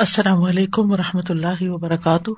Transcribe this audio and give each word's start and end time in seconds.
السلام 0.00 0.42
علیکم 0.42 0.92
و 0.92 0.96
رحمۃ 0.96 1.28
اللہ 1.28 1.62
وبرکاتہ۔ 1.62 2.30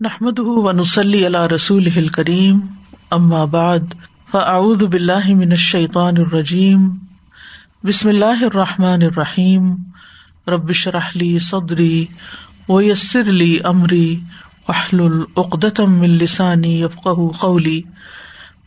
نحمد 0.00 0.38
ونسلی 0.38 1.26
علیہ 1.26 1.46
رسول 1.54 2.08
کریم 2.08 2.60
ام 3.10 3.34
آباد 3.34 3.78
فاعوذ 4.30 4.82
باللہ 4.82 5.34
من 5.34 5.50
الشیطان 5.50 6.14
الرجیم۔ 6.16 6.88
بسم 7.84 8.08
اللہ 8.08 8.44
الرحمٰن 8.44 9.02
الرحیم۔ 9.02 9.74
ربش 10.48 10.88
رحلی 10.88 11.38
صدری 11.38 12.06
ویسر 12.68 13.20
علی 13.20 13.58
عمری 13.64 14.20
وحل 14.68 15.00
العقدم 15.00 16.00
السانی 16.00 16.82
یفق 16.82 17.08
قولی۔ 17.40 17.82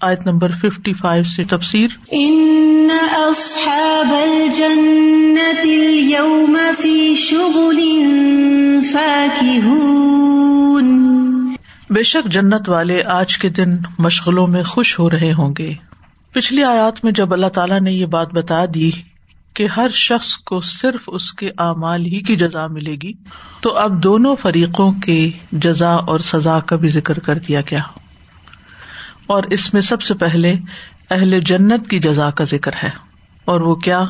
آیت 0.01 0.27
نمبر 0.27 0.51
ففٹی 0.51 0.93
فائیو 0.93 1.23
سے 1.23 1.43
تفسیر۔ 1.43 1.87
ان 2.11 2.87
اصحاب 3.13 4.13
الجنة 4.23 5.61
اليوم 5.63 6.57
في 6.81 7.15
شغل 7.15 7.79
فاكهون۔ 8.93 9.95
بے 11.89 12.03
شک 12.03 12.31
جنت 12.31 12.69
والے 12.69 13.03
آج 13.03 13.37
کے 13.37 13.49
دن 13.49 13.77
مشغلوں 13.99 14.47
میں 14.47 14.63
خوش 14.63 14.99
ہو 14.99 15.09
رہے 15.09 15.33
ہوں 15.33 15.53
گے۔ 15.57 15.73
پچھلی 16.31 16.63
آیات 16.63 17.03
میں 17.03 17.11
جب 17.11 17.33
اللہ 17.33 17.47
تعالیٰ 17.47 17.79
نے 17.79 17.91
یہ 17.91 18.05
بات 18.05 18.33
بتا 18.33 18.65
دی 18.73 18.91
کہ 19.53 19.67
ہر 19.77 19.89
شخص 19.89 20.37
کو 20.37 20.61
صرف 20.61 21.01
اس 21.07 21.33
کے 21.33 21.49
اعمال 21.57 22.05
ہی 22.05 22.19
کی 22.19 22.35
جزا 22.35 22.67
ملے 22.67 22.95
گی 23.03 23.13
تو 23.61 23.77
اب 23.77 24.03
دونوں 24.03 24.35
فریقوں 24.35 24.91
کے 24.91 25.29
جزا 25.51 25.93
اور 25.93 26.19
سزا 26.19 26.59
کا 26.59 26.75
بھی 26.75 26.87
ذکر 26.87 27.19
کر 27.19 27.37
دیا 27.37 27.61
گیا۔ 27.61 27.81
اور 29.27 29.43
اس 29.43 29.73
میں 29.73 29.81
سب 29.81 30.01
سے 30.01 30.13
پہلے 30.13 30.55
اہل 31.11 31.39
جنت 31.39 31.89
کی 31.89 31.99
جزا 31.99 32.31
کا 32.31 32.43
ذکر 32.43 32.71
ہے۔ 32.83 32.89
اور 33.45 33.61
وہ 33.61 33.75
کیا؟ 33.75 34.03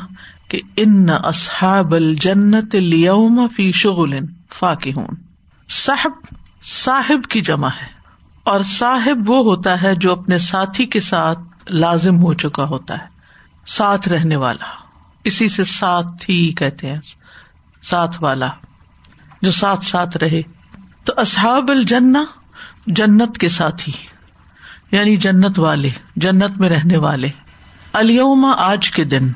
کہ 0.48 0.60
ان 0.76 1.06
اصحاب 1.24 1.94
الجنت 1.94 2.74
لیوم 2.74 3.48
فی 3.56 3.72
شغل 3.72 4.18
فاقہون 4.54 5.14
صاحب 5.68 6.12
صاحب 6.64 7.30
کی 7.30 7.40
جمع 7.40 7.68
ہے۔ 7.68 7.86
اور 8.44 8.60
صاحب 8.60 9.30
وہ 9.30 9.44
ہوتا 9.44 9.82
ہے 9.82 9.94
جو 9.94 10.12
اپنے 10.12 10.38
ساتھی 10.38 10.86
کے 10.86 11.00
ساتھ 11.00 11.38
لازم 11.70 12.22
ہو 12.22 12.34
چکا 12.34 12.64
ہوتا 12.64 12.98
ہے۔ 12.98 13.06
ساتھ 13.66 14.08
رہنے 14.08 14.36
والا۔ 14.36 14.66
اسی 15.24 15.48
سے 15.48 15.64
ساتھ 15.64 16.30
ہی 16.30 16.52
کہتے 16.52 16.90
ہیں۔ 16.90 17.00
ساتھ 17.82 18.22
والا۔ 18.22 18.48
جو 19.42 19.50
ساتھ 19.50 19.84
ساتھ 19.84 20.16
رہے۔ 20.16 20.42
تو 21.04 21.12
اصحاب 21.16 21.70
الجنہ 21.70 22.18
جنت 22.86 23.38
کے 23.38 23.48
ساتھی۔ 23.48 23.92
یعنی 24.92 25.16
جنت 25.16 25.58
والے، 25.58 25.90
جنت 26.16 26.58
میں 26.58 26.68
رہنے 26.68 26.96
والے۔ 26.96 27.28
علیما 27.92 28.52
آج 28.52 28.90
کے 28.90 29.04
دن، 29.04 29.28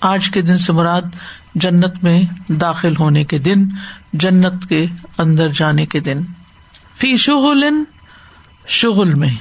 آج 0.00 0.30
کے 0.30 0.42
دن 0.42 0.58
سے 0.58 0.72
مراد 0.72 1.02
جنت 1.54 2.04
میں 2.04 2.22
داخل 2.48 2.96
ہونے 2.96 3.24
کے 3.24 3.38
دن، 3.38 3.68
جنت 4.12 4.68
کے 4.68 4.86
اندر 5.18 5.48
جانے 5.48 5.86
کے 5.86 6.00
دن۔ 6.00 6.20
فی 6.96 7.16
شغل 7.16 7.64
شغل 8.66 9.14
میں۔ 9.14 9.34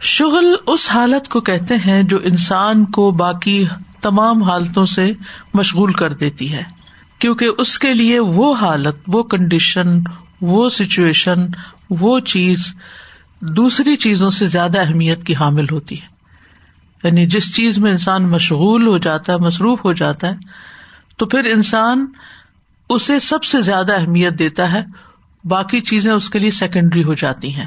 شغل 0.00 0.54
اس 0.66 0.90
حالت 0.90 1.28
کو 1.28 1.40
کہتے 1.40 1.74
ہیں 1.76 2.02
جو 2.02 2.18
انسان 2.24 2.84
کو 2.84 3.10
باقی 3.10 3.64
تمام 4.00 4.42
حالتوں 4.42 4.86
سے 4.86 5.12
مشغول 5.54 5.92
کر 5.92 6.12
دیتی 6.12 6.52
ہے۔ 6.52 6.62
کیونکہ 7.18 7.48
اس 7.58 7.78
کے 7.78 7.94
لیے 7.94 8.18
وہ 8.18 8.54
حالت، 8.54 8.96
وہ 9.06 9.22
کنڈیشن 9.22 9.88
وہ 10.40 10.68
سچویشن 10.68 11.46
وہ 11.90 12.20
چیز 12.20 12.74
دوسری 13.48 13.96
چیزوں 13.96 14.30
سے 14.30 14.46
زیادہ 14.46 14.80
اہمیت 14.80 15.24
کی 15.24 15.34
حامل 15.34 15.66
ہوتی 15.72 16.00
ہے۔ 16.00 16.06
یعنی 17.04 17.26
جس 17.26 17.54
چیز 17.54 17.78
میں 17.78 17.92
انسان 17.92 18.28
مشغول 18.28 18.86
ہو 18.86 18.98
جاتا 18.98 19.32
ہے، 19.32 19.38
مصروف 19.38 19.84
ہو 19.84 19.92
جاتا 19.92 20.30
ہے، 20.30 20.34
تو 21.16 21.26
پھر 21.26 21.44
انسان 21.44 22.06
اسے 22.88 23.20
سب 23.20 23.44
سے 23.44 23.60
زیادہ 23.60 24.00
اہمیت 24.00 24.38
دیتا 24.38 24.72
ہے۔ 24.72 24.84
باقی 25.44 25.80
چیزیں 25.80 26.12
اس 26.12 26.30
کے 26.30 26.38
لیے 26.38 26.50
سیکنڈری 26.50 27.04
ہو 27.04 27.14
جاتی 27.14 27.54
ہیں۔ 27.54 27.66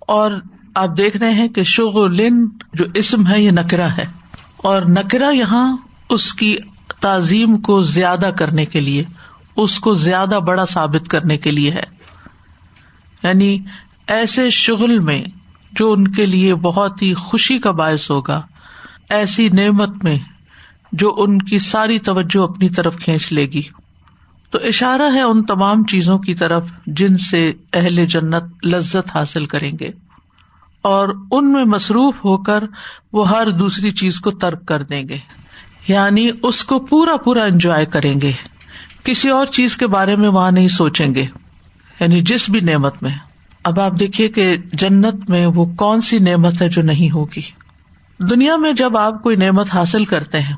اور 0.00 0.32
آپ 0.74 0.96
دیکھ 0.96 1.16
رہے 1.16 1.34
ہیں 1.34 1.48
کہ 1.48 1.64
شغلن 1.64 2.48
جو 2.74 2.84
اسم 2.94 3.26
ہے، 3.26 3.42
یہ 3.42 3.50
نکرا 3.50 3.96
ہے۔ 3.96 4.04
اور 4.56 4.82
نکرا 4.82 5.30
یہاں 5.30 5.76
اس 6.10 6.34
کی 6.34 6.56
تعظیم 7.00 7.58
کو 7.58 7.82
زیادہ 7.82 8.30
کرنے 8.38 8.64
کے 8.64 8.80
لیے، 8.80 9.04
اس 9.56 9.80
کو 9.80 9.94
زیادہ 9.94 10.38
بڑا 10.46 10.66
ثابت 10.66 11.08
کرنے 11.08 11.36
کے 11.36 11.50
لیے 11.50 11.70
ہے۔ 11.70 11.82
یعنی 13.22 13.58
ایسے 14.10 14.50
شغل 14.50 14.98
میں 14.98 15.24
جو 15.72 15.92
ان 15.92 16.08
کے 16.08 16.26
لیے 16.26 16.54
بہت 16.54 17.02
ہی 17.02 17.14
خوشی 17.14 17.58
کا 17.58 17.70
باعث 17.70 18.10
ہوگا، 18.10 18.42
ایسی 19.10 19.48
نعمت 19.48 20.04
میں 20.04 20.18
جو 20.92 21.14
ان 21.18 21.38
کی 21.38 21.58
ساری 21.58 21.98
توجہ 21.98 22.42
اپنی 22.42 22.68
طرف 22.68 22.96
کھینچ 22.96 23.32
لے 23.32 23.46
گی۔ 23.46 23.62
تو 24.50 24.58
اشارہ 24.62 25.14
ہے 25.14 25.20
ان 25.20 25.44
تمام 25.44 25.84
چیزوں 25.84 26.18
کی 26.18 26.34
طرف 26.34 26.68
جن 26.86 27.16
سے 27.16 27.52
اہل 27.72 28.06
جنت 28.06 28.66
لذت 28.66 29.16
حاصل 29.16 29.46
کریں 29.46 29.72
گے۔ 29.80 29.88
اور 30.82 31.08
ان 31.30 31.52
میں 31.52 31.64
مصروف 31.64 32.24
ہو 32.24 32.38
کر 32.38 32.64
وہ 33.12 33.28
ہر 33.28 33.50
دوسری 33.50 33.90
چیز 33.90 34.20
کو 34.20 34.30
ترک 34.30 34.66
کر 34.66 34.82
دیں 34.82 35.08
گے۔ 35.08 35.18
یعنی 35.88 36.30
اس 36.42 36.64
کو 36.64 36.78
پورا 36.78 37.16
پورا 37.16 37.44
انجوائے 37.44 37.86
کریں 37.86 38.20
گے۔ 38.20 38.32
کسی 39.04 39.28
اور 39.28 39.46
چیز 39.46 39.76
کے 39.76 39.86
بارے 39.86 40.16
میں 40.16 40.28
وہاں 40.28 40.50
نہیں 40.50 40.68
سوچیں 40.68 41.14
گے۔ 41.14 41.26
یعنی 42.00 42.20
جس 42.20 42.50
بھی 42.50 42.60
نعمت 42.60 43.02
میں۔ 43.02 43.29
اب 43.64 43.80
آپ 43.80 43.92
دیکھیے 43.98 44.28
کہ 44.28 44.56
جنت 44.72 45.30
میں 45.30 45.46
وہ 45.46 45.64
کون 45.64 46.00
سی 46.00 46.18
نعمت 46.18 46.62
ہے 46.62 46.68
جو 46.68 46.82
نہیں 46.82 47.10
ہوگی؟ 47.10 47.40
دنیا 48.18 48.56
میں 48.56 48.72
جب 48.72 48.96
آپ 48.96 49.22
کوئی 49.22 49.36
نعمت 49.36 49.74
حاصل 49.74 50.04
کرتے 50.04 50.40
ہیں، 50.40 50.56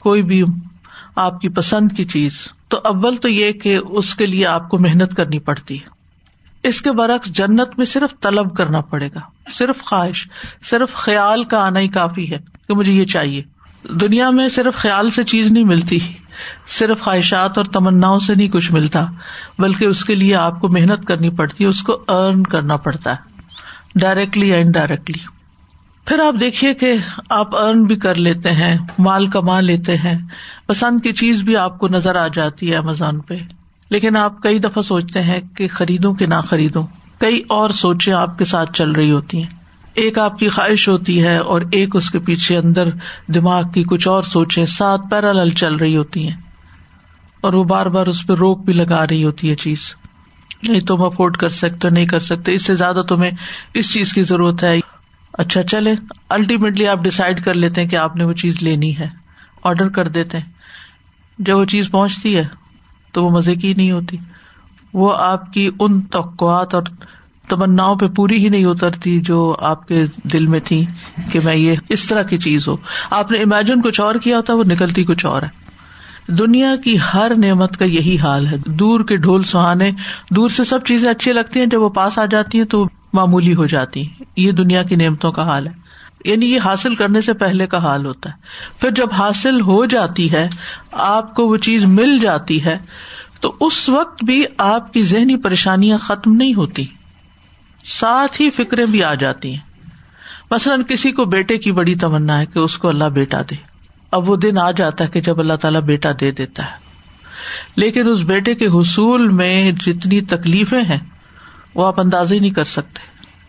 کوئی 0.00 0.22
بھی 0.22 0.42
آپ 1.16 1.40
کی 1.40 1.48
پسند 1.48 1.92
کی 1.96 2.04
چیز، 2.04 2.48
تو 2.68 2.80
اول 2.84 3.16
تو 3.16 3.28
یہ 3.28 3.52
کہ 3.52 3.78
اس 3.88 4.14
کے 4.14 4.26
لیے 4.26 4.46
آپ 4.46 4.68
کو 4.68 4.78
محنت 4.80 5.16
کرنی 5.16 5.38
پڑتی 5.38 5.80
ہے۔ 5.80 5.88
اس 6.68 6.80
کے 6.80 6.92
برعکس 6.92 7.32
جنت 7.32 7.78
میں 7.78 7.86
صرف 7.86 8.20
طلب 8.20 8.56
کرنا 8.56 8.80
پڑے 8.80 9.08
گا، 9.14 9.20
صرف 9.52 9.84
خواہش، 9.84 10.28
صرف 10.62 10.94
خیال 10.94 11.44
کا 11.44 11.58
آنا 11.58 11.80
ہی 11.80 11.88
کافی 11.88 12.32
ہے 12.32 12.38
کہ 12.68 12.74
مجھے 12.74 12.92
یہ 12.92 13.04
چاہیے۔ 13.04 13.42
دنیا 13.90 14.30
میں 14.30 14.48
صرف 14.48 14.74
خیال 14.74 15.10
سے 15.10 15.24
چیز 15.24 15.52
نہیں 15.52 15.64
ملتی، 15.64 15.98
صرف 16.66 17.00
خواہشات 17.00 17.58
اور 17.58 17.66
تمنا 17.66 18.18
سے 18.18 18.34
نہیں 18.34 18.48
کچھ 18.48 18.72
ملتا، 18.72 19.04
بلکہ 19.58 19.84
اس 19.84 20.04
کے 20.04 20.14
لیے 20.14 20.34
آپ 20.34 20.60
کو 20.60 20.68
محنت 20.68 21.04
کرنی 21.04 21.30
پڑتی 21.30 21.64
ہے 21.64 21.68
اس 21.68 21.82
کو 21.82 22.04
ارن 22.08 22.42
کرنا 22.42 22.76
پڑتا 22.76 23.12
ہے 23.12 23.32
ڈائریکٹلی 23.94 24.48
یا 24.48 24.56
انڈائریکٹلی 24.56 25.18
پھر 26.06 26.18
آپ 26.18 26.40
دیکھیے 26.40 26.74
کہ 26.74 26.94
آپ 27.28 27.56
ارن 27.56 27.84
بھی 27.84 27.96
کر 27.96 28.14
لیتے 28.14 28.50
ہیں، 28.50 28.78
مال 28.98 29.26
کما 29.26 29.60
لیتے 29.60 29.96
ہیں، 29.96 30.18
پسند 30.66 31.00
کی 31.02 31.12
چیز 31.12 31.42
بھی 31.42 31.56
آپ 31.56 31.78
کو 31.78 31.88
نظر 31.88 32.16
آ 32.16 32.28
جاتی 32.28 32.70
ہے 32.70 32.76
امیزون 32.76 33.20
پہ۔ 33.20 33.34
لیکن 33.90 34.16
آپ 34.16 34.42
کئی 34.42 34.58
دفعہ 34.58 34.82
سوچتے 34.82 35.22
ہیں 35.22 35.40
کہ 35.56 35.68
خریدوں 35.68 36.14
کہ 36.14 36.26
نہ 36.26 36.40
خریدوں، 36.48 36.86
کئی 37.18 37.42
اور 37.48 37.70
سوچیں 37.70 38.12
آپ 38.12 38.38
کے 38.38 38.44
ساتھ 38.44 38.72
چل 38.72 38.90
رہی 38.90 39.10
ہوتی 39.10 39.42
ہیں۔ 39.42 39.61
ایک 39.94 40.18
آپ 40.18 40.38
کی 40.38 40.48
خواہش 40.48 40.88
ہوتی 40.88 41.22
ہے 41.22 41.36
اور 41.36 41.60
ایک 41.72 41.96
اس 41.96 42.10
کے 42.10 42.18
پیچھے 42.18 42.56
اندر 42.56 42.88
دماغ 43.34 43.62
کی 43.74 43.84
کچھ 43.84 44.08
اور 44.08 44.22
سوچیں، 44.22 44.64
سات 44.64 45.00
پیرالل 45.10 45.50
چل 45.50 45.74
رہی 45.74 45.96
ہوتی 45.96 46.28
ہیں۔ 46.28 46.36
اور 47.40 47.52
وہ 47.52 47.64
بار 47.64 47.86
بار 47.86 48.06
اس 48.06 48.26
پہ 48.26 48.32
روک 48.32 48.64
بھی 48.64 48.72
لگا 48.72 49.06
رہی 49.06 49.24
ہوتی 49.24 49.50
ہے 49.50 49.56
چیز۔ 49.56 49.94
نہیں 50.68 50.80
تم 50.80 51.02
افورڈ 51.02 51.36
کر 51.36 51.48
سکتے، 51.48 51.90
نہیں 51.90 52.06
کر 52.06 52.20
سکتے، 52.20 52.54
اس 52.54 52.64
سے 52.64 52.74
زیادہ 52.74 53.00
تمہیں 53.08 53.30
اس 53.74 53.92
چیز 53.92 54.12
کی 54.12 54.22
ضرورت 54.22 54.64
ہے۔ 54.64 54.80
اچھا 55.32 55.62
چلے 55.62 55.94
الٹیمیٹلی 56.28 56.86
آپ 56.86 56.98
ڈسائڈ 56.98 57.44
کر 57.44 57.54
لیتے 57.54 57.82
ہیں 57.82 57.88
کہ 57.88 57.96
آپ 57.96 58.16
نے 58.16 58.24
وہ 58.24 58.32
چیز 58.32 58.62
لینی 58.62 58.98
ہے۔ 58.98 59.08
آرڈر 59.64 59.88
کر 59.88 60.08
دیتے 60.08 60.38
ہیں۔ 60.38 60.44
جب 61.38 61.58
وہ 61.58 61.64
چیز 61.64 61.90
پہنچتی 61.90 62.36
ہے 62.36 62.44
تو 63.12 63.24
وہ 63.24 63.28
مزے 63.28 63.54
کی 63.54 63.74
نہیں 63.74 63.90
ہوتی۔ 63.90 64.16
وہ 64.92 65.14
آپ 65.16 65.52
کی 65.52 65.70
ان 65.80 66.00
توقعات 66.00 66.74
اور 66.74 66.82
تمنا 67.48 67.94
پہ 67.94 68.06
پوری 68.06 68.44
ہی 68.44 68.48
نہیں 68.48 68.64
اترتی 68.64 69.20
جو 69.20 69.56
آپ 69.60 69.88
کے 69.88 70.04
دل 70.24 70.46
میں 70.46 70.60
تھی 70.64 70.84
کہ 71.32 71.40
میں 71.44 71.56
یہ 71.56 71.74
اس 71.88 72.06
طرح 72.06 72.22
کی 72.22 72.38
چیز 72.38 72.68
ہو 72.68 72.76
آپ 73.10 73.32
نے 73.32 73.38
امیجن 73.38 73.82
کچھ 73.82 74.00
اور 74.00 74.14
کیا 74.14 74.36
ہوتا، 74.36 74.54
وہ 74.54 74.64
نکلتی 74.64 75.04
کچھ 75.04 75.26
اور 75.26 75.42
ہے۔ 75.42 75.62
دنیا 76.28 76.76
کی 76.76 76.96
ہر 77.14 77.32
نعمت 77.38 77.76
کا 77.76 77.84
یہی 77.84 78.18
حال 78.18 78.46
ہے۔ 78.46 78.56
دور 78.66 79.04
کے 79.04 79.16
ڈھول 79.16 79.42
سہانے، 79.42 79.90
دور 80.30 80.48
سے 80.48 80.64
سب 80.64 80.84
چیزیں 80.84 81.10
اچھی 81.10 81.32
لگتی 81.32 81.58
ہیں، 81.60 81.66
جب 81.66 81.82
وہ 81.82 81.88
پاس 81.88 82.18
آ 82.18 82.24
جاتی 82.24 82.58
ہیں 82.58 82.64
تو 82.64 82.88
معمولی 83.12 83.54
ہو 83.54 83.66
جاتی 83.66 84.08
یہ 84.36 84.50
دنیا 84.50 84.82
کی 84.82 84.96
نعمتوں 84.96 85.32
کا 85.32 85.42
حال 85.42 85.66
ہے۔ 85.66 85.72
یعنی 86.24 86.46
یہ 86.46 86.60
حاصل 86.64 86.94
کرنے 86.94 87.20
سے 87.20 87.32
پہلے 87.32 87.66
کا 87.66 87.78
حال 87.78 88.06
ہوتا 88.06 88.30
ہے۔ 88.30 88.34
پھر 88.80 88.90
جب 88.90 89.06
حاصل 89.18 89.60
ہو 89.60 89.84
جاتی 89.84 90.32
ہے، 90.32 90.48
آپ 90.92 91.34
کو 91.34 91.48
وہ 91.48 91.56
چیز 91.56 91.84
مل 91.84 92.18
جاتی 92.18 92.64
ہے، 92.64 92.78
تو 93.40 93.54
اس 93.60 93.88
وقت 93.88 94.24
بھی 94.24 94.44
آپ 94.58 94.92
کی 94.92 95.02
ذہنی 95.02 95.36
پریشانیاں 95.36 95.98
ختم 95.98 96.34
نہیں 96.34 96.54
ہوتی۔ 96.54 96.86
ساتھ 97.84 98.40
ہی 98.40 98.50
فکریں 98.50 98.86
بھی 98.86 99.04
آ 99.04 99.14
جاتی 99.14 99.50
ہیں۔ 99.50 99.72
مثلاً 100.50 100.82
کسی 100.82 101.12
کو 101.12 101.24
بیٹے 101.24 101.58
کی 101.58 101.72
بڑی 101.72 101.94
تمنا 101.94 102.40
ہے 102.40 102.46
کہ 102.46 102.58
اس 102.58 102.78
کو 102.78 102.88
اللہ 102.88 103.04
بیٹا 103.04 103.42
دے۔ 103.42 103.54
اب 104.10 104.30
وہ 104.30 104.36
دن 104.36 104.58
آ 104.58 104.70
جاتا 104.70 105.04
ہے 105.04 105.08
کہ 105.08 105.20
جب 105.20 105.40
اللہ 105.40 105.52
تعالیٰ 105.52 105.80
بیٹا 105.80 106.10
دے 106.20 106.30
دیتا 106.30 106.64
ہے۔ 106.64 106.76
لیکن 107.76 108.08
اس 108.08 108.20
بیٹے 108.20 108.54
کے 108.54 108.66
حصول 108.66 109.28
میں 109.28 109.72
جتنی 109.72 110.20
تکلیفیں 110.20 110.82
ہیں، 110.82 110.98
وہ 111.74 111.86
آپ 111.86 112.00
اندازہ 112.00 112.34
ہی 112.34 112.38
نہیں 112.38 112.50
کر 112.50 112.64
سکتے۔ 112.64 113.00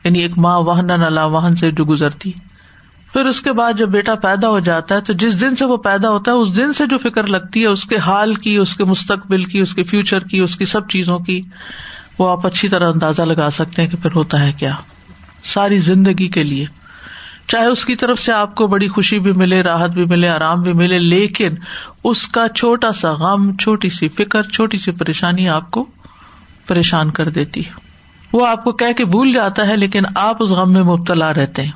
یعنی 0.03 0.19
ایک 0.19 0.37
ماں 0.37 0.59
واہن 0.59 0.87
نلا 0.87 1.25
واہن 1.25 1.55
سے 1.55 1.71
جو 1.71 1.85
گزرتی۔ 1.85 2.31
پھر 3.13 3.25
اس 3.25 3.41
کے 3.41 3.51
بعد 3.51 3.73
جب 3.73 3.89
بیٹا 3.89 4.15
پیدا 4.15 4.49
ہو 4.49 4.59
جاتا 4.59 4.95
ہے 4.95 5.01
تو 5.01 5.13
جس 5.13 5.41
دن 5.41 5.55
سے 5.55 5.65
وہ 5.65 5.77
پیدا 5.77 6.09
ہوتا 6.09 6.31
ہے، 6.31 6.35
اس 6.35 6.55
دن 6.55 6.73
سے 6.73 6.85
جو 6.85 6.97
فکر 6.97 7.27
لگتی 7.27 7.61
ہے، 7.61 7.67
اس 7.67 7.83
کے 7.83 7.97
حال 7.97 8.33
کی، 8.33 8.57
اس 8.57 8.75
کے 8.75 8.83
مستقبل 8.83 9.43
کی، 9.43 9.59
اس 9.59 9.73
کے 9.73 9.83
فیوچر 9.83 10.23
کی، 10.23 10.39
اس 10.39 10.55
کی 10.55 10.65
سب 10.65 10.89
چیزوں 10.89 11.19
کی۔ 11.19 11.41
وہ 12.19 12.29
آپ 12.29 12.45
اچھی 12.45 12.67
طرح 12.67 12.91
اندازہ 12.91 13.21
لگا 13.21 13.49
سکتے 13.49 13.81
ہیں 13.81 13.89
کہ 13.89 13.97
پھر 13.97 14.09
ہوتا 14.15 14.47
ہے 14.47 14.51
کیا۔ 14.51 14.75
ساری 15.43 15.77
زندگی 15.77 16.27
کے 16.27 16.43
لیے۔ 16.43 16.65
چاہے 17.47 17.65
اس 17.65 17.85
کی 17.85 17.95
طرف 17.95 18.19
سے 18.19 18.33
آپ 18.33 18.55
کو 18.55 18.67
بڑی 18.67 18.87
خوشی 18.87 19.19
بھی 19.19 19.31
ملے، 19.31 19.61
راحت 19.61 19.89
بھی 19.89 20.05
ملے، 20.05 20.29
آرام 20.29 20.61
بھی 20.61 20.73
ملے، 20.73 20.99
لیکن 20.99 21.49
اس 22.03 22.27
کا 22.27 22.49
چھوٹا 22.49 22.91
سا 22.91 23.11
غم، 23.11 23.57
چھوٹی 23.57 23.89
سی 23.89 24.09
فکر، 24.09 24.43
چھوٹی 24.43 24.77
سی 24.77 24.91
پریشانی 24.91 25.49
آپ 25.49 25.71
کو 25.71 25.85
پریشان 26.67 27.11
کر 27.11 27.29
دیتی۔ 27.29 27.65
ہے 27.65 27.71
وہ 28.33 28.47
آپ 28.47 28.63
کو 28.63 28.71
کہہ 28.71 28.93
کے 28.93 29.05
بھول 29.05 29.31
جاتا 29.31 29.67
ہے، 29.67 29.75
لیکن 29.75 30.01
آپ 30.15 30.43
اس 30.43 30.49
غم 30.49 30.73
میں 30.73 30.83
مبتلا 30.83 31.33
رہتے 31.33 31.61
ہیں۔ 31.61 31.71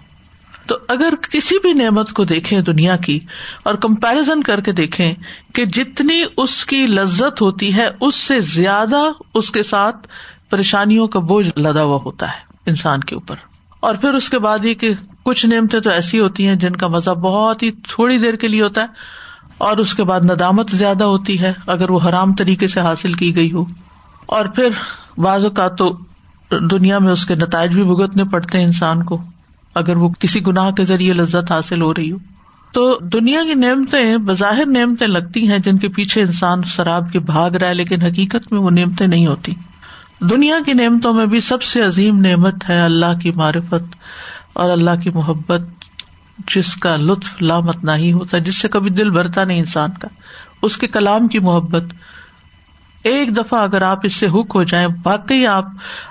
تو 0.67 0.77
اگر 0.87 1.13
کسی 1.31 1.55
بھی 1.59 1.73
نعمت 1.73 2.13
کو 2.13 2.23
دیکھیں 2.23 2.61
دنیا 2.61 2.95
کی 2.95 3.19
اور 3.63 3.75
کمپیرزن 3.75 4.43
کر 4.43 4.61
کے 4.61 4.71
دیکھیں 4.71 5.13
کہ 5.53 5.65
جتنی 5.65 6.23
اس 6.37 6.65
کی 6.65 6.85
لذت 6.85 7.41
ہوتی 7.41 7.75
ہے، 7.75 7.87
اس 8.01 8.15
سے 8.15 8.39
زیادہ 8.39 8.99
اس 9.33 9.51
کے 9.51 9.63
ساتھ 9.63 10.07
پریشانیوں 10.49 11.07
کا 11.07 11.19
بوجھ 11.19 11.59
لدا 11.59 11.83
ہوا 11.83 11.99
ہوتا 12.05 12.27
ہے 12.27 12.37
انسان 12.65 12.99
کے 12.99 13.15
اوپر۔ 13.15 13.35
اور 13.79 13.95
پھر 13.95 14.13
اس 14.13 14.29
کے 14.29 14.39
بعد 14.39 14.65
یہ 14.65 14.73
کہ 14.73 14.89
کچھ 15.23 15.45
نعمتیں 15.45 15.79
تو 15.79 15.89
ایسی 15.89 16.19
ہوتی 16.19 16.47
ہیں 16.47 16.55
جن 16.55 16.75
کا 16.75 16.87
مزہ 16.87 17.11
بہت 17.11 17.63
ہی 17.63 17.71
تھوڑی 17.71 18.17
دیر 18.17 18.35
کے 18.35 18.47
لیے 18.47 18.61
ہوتا 18.61 18.81
ہے 18.81 18.87
اور 19.57 19.77
اس 19.77 19.93
کے 19.93 20.03
بعد 20.03 20.19
ندامت 20.21 20.71
زیادہ 20.71 21.03
ہوتی 21.03 21.41
ہے 21.41 21.53
اگر 21.67 21.89
وہ 21.89 21.99
حرام 22.05 22.33
طریقے 22.33 22.67
سے 22.67 22.79
حاصل 22.79 23.13
کی 23.13 23.35
گئی 23.35 23.51
ہو۔ 23.51 23.65
اور 24.25 24.45
پھر 24.45 24.69
بعض 25.17 25.45
اوقات 25.45 25.77
تو 25.77 25.97
دنیا 26.51 26.99
میں 26.99 27.11
اس 27.11 27.25
کے 27.25 27.35
نتائج 27.35 27.71
بھی 27.71 27.83
بھگتنے 27.83 28.23
پڑتے 28.23 28.57
ہیں 28.57 28.65
انسان 28.65 29.03
کو۔ 29.03 29.17
اگر 29.77 29.97
وہ 29.97 30.09
کسی 30.19 30.45
گناہ 30.47 30.71
کے 30.71 30.85
ذریعے 30.85 31.13
لذت 31.13 31.51
حاصل 31.51 31.81
ہو 31.81 31.93
رہی 31.93 32.11
ہو۔ 32.11 32.17
تو 32.71 32.99
دنیا 33.01 33.41
کی 33.43 33.53
نعمتیں 33.53 34.17
بظاہر 34.17 34.65
نعمتیں 34.65 35.07
لگتی 35.07 35.47
ہیں 35.47 35.59
جن 35.59 35.77
کے 35.77 35.89
پیچھے 35.89 36.21
انسان 36.21 36.63
شراب 36.65 37.11
کے 37.11 37.19
بھاگ 37.19 37.51
رہا 37.51 37.67
ہے، 37.67 37.73
لیکن 37.73 38.01
حقیقت 38.01 38.51
میں 38.51 38.59
وہ 38.59 38.69
نعمتیں 38.69 39.07
نہیں 39.07 39.27
ہوتی۔ 39.27 39.53
دنیا 40.19 40.55
کی 40.65 40.73
نعمتوں 40.73 41.13
میں 41.13 41.25
بھی 41.25 41.39
سب 41.39 41.61
سے 41.61 41.83
عظیم 41.83 42.19
نعمت 42.19 42.69
ہے 42.69 42.81
اللہ 42.81 43.19
کی 43.21 43.31
معرفت 43.31 43.95
اور 44.53 44.69
اللہ 44.69 44.99
کی 45.03 45.09
محبت، 45.09 45.61
جس 46.55 46.75
کا 46.75 46.95
لطف 46.95 47.41
لامت 47.41 47.83
نہ 47.83 47.91
ہی 47.91 48.11
ہوتا 48.11 48.37
جس 48.37 48.61
سے 48.61 48.67
کبھی 48.67 48.89
دل 48.89 49.09
بھرتا 49.09 49.43
نہیں 49.43 49.59
انسان 49.59 49.89
کا۔ 50.01 50.07
اس 50.61 50.77
کے 50.77 50.87
کلام 50.87 51.27
کی 51.27 51.39
محبت 51.39 51.83
ایک 53.03 53.37
دفعہ 53.37 53.61
اگر 53.61 53.81
آپ 53.81 53.99
اس 54.03 54.13
سے 54.13 54.27
ہک 54.27 54.51
ہو 54.55 54.63
جائیں، 54.63 54.87
واقعی 55.05 55.47
آپ 55.47 55.65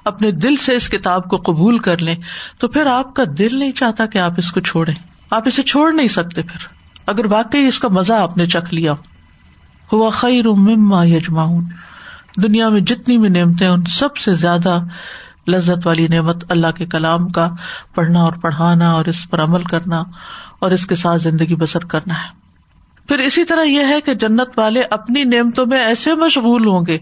اپنے 0.05 0.31
دل 0.31 0.57
سے 0.57 0.75
اس 0.75 0.89
کتاب 0.89 1.25
کو 1.25 1.37
قبول 1.37 1.79
کر 1.79 1.99
لیں، 1.99 2.15
تو 2.59 2.69
پھر 2.69 2.87
آپ 2.87 3.15
کا 3.15 3.23
دل 3.39 3.59
نہیں 3.59 3.73
چاہتا 3.73 4.07
کہ 4.07 4.19
آپ 4.19 4.33
اس 4.37 4.53
کو 4.53 4.61
چھوڑیں۔ 4.61 4.95
آپ 5.31 5.43
اسے 5.47 5.63
چھوڑ 5.63 5.93
نہیں 5.93 6.09
سکتے 6.09 6.43
پھر۔ 6.43 6.69
اگر 7.07 7.33
واقعی 7.33 7.67
اس 7.67 7.79
کا 7.79 7.89
مزہ 7.89 8.13
آپ 8.13 8.37
نے 8.37 8.47
چکھ 8.47 8.75
لیا، 8.75 8.95
ہوا 9.93 10.11
خیر 10.11 10.49
مما 10.49 11.05
یجماؤن 11.05 11.65
دنیا 12.43 12.69
میں 12.69 12.81
جتنی 12.81 13.19
بھی 13.19 13.29
نعمتیں 13.29 13.69
ان 13.69 13.85
سب 13.85 14.17
سے 14.17 14.35
زیادہ 14.35 14.79
لذت 15.49 15.87
والی 15.87 16.09
نعمت 16.09 16.45
اللہ 16.49 16.67
کے 16.77 16.87
کلام 16.87 17.29
کا 17.29 17.49
پڑھنا 17.95 18.23
اور 18.23 18.33
پڑھانا 18.33 18.93
اور 18.93 19.05
اس 19.05 19.31
پر 19.31 19.43
عمل 19.43 19.63
کرنا 19.63 20.03
اور 20.59 20.71
اس 20.71 20.87
کے 20.87 20.95
ساتھ 20.95 21.23
زندگی 21.23 21.55
بسر 21.55 21.85
کرنا 21.85 22.15
ہے۔ 22.15 22.46
پھر 23.09 23.19
اسی 23.19 23.45
طرح 23.45 23.63
یہ 23.63 23.81
ہے 23.89 24.01
کہ 24.01 24.15
جنت 24.15 24.59
والے 24.59 24.83
اپنی 24.91 25.25
نعمتوں 25.25 25.67
میں 25.67 25.79
ایسے 25.79 26.15
مشغول 26.15 26.67
ہوں 26.67 26.85
گے 26.87 26.99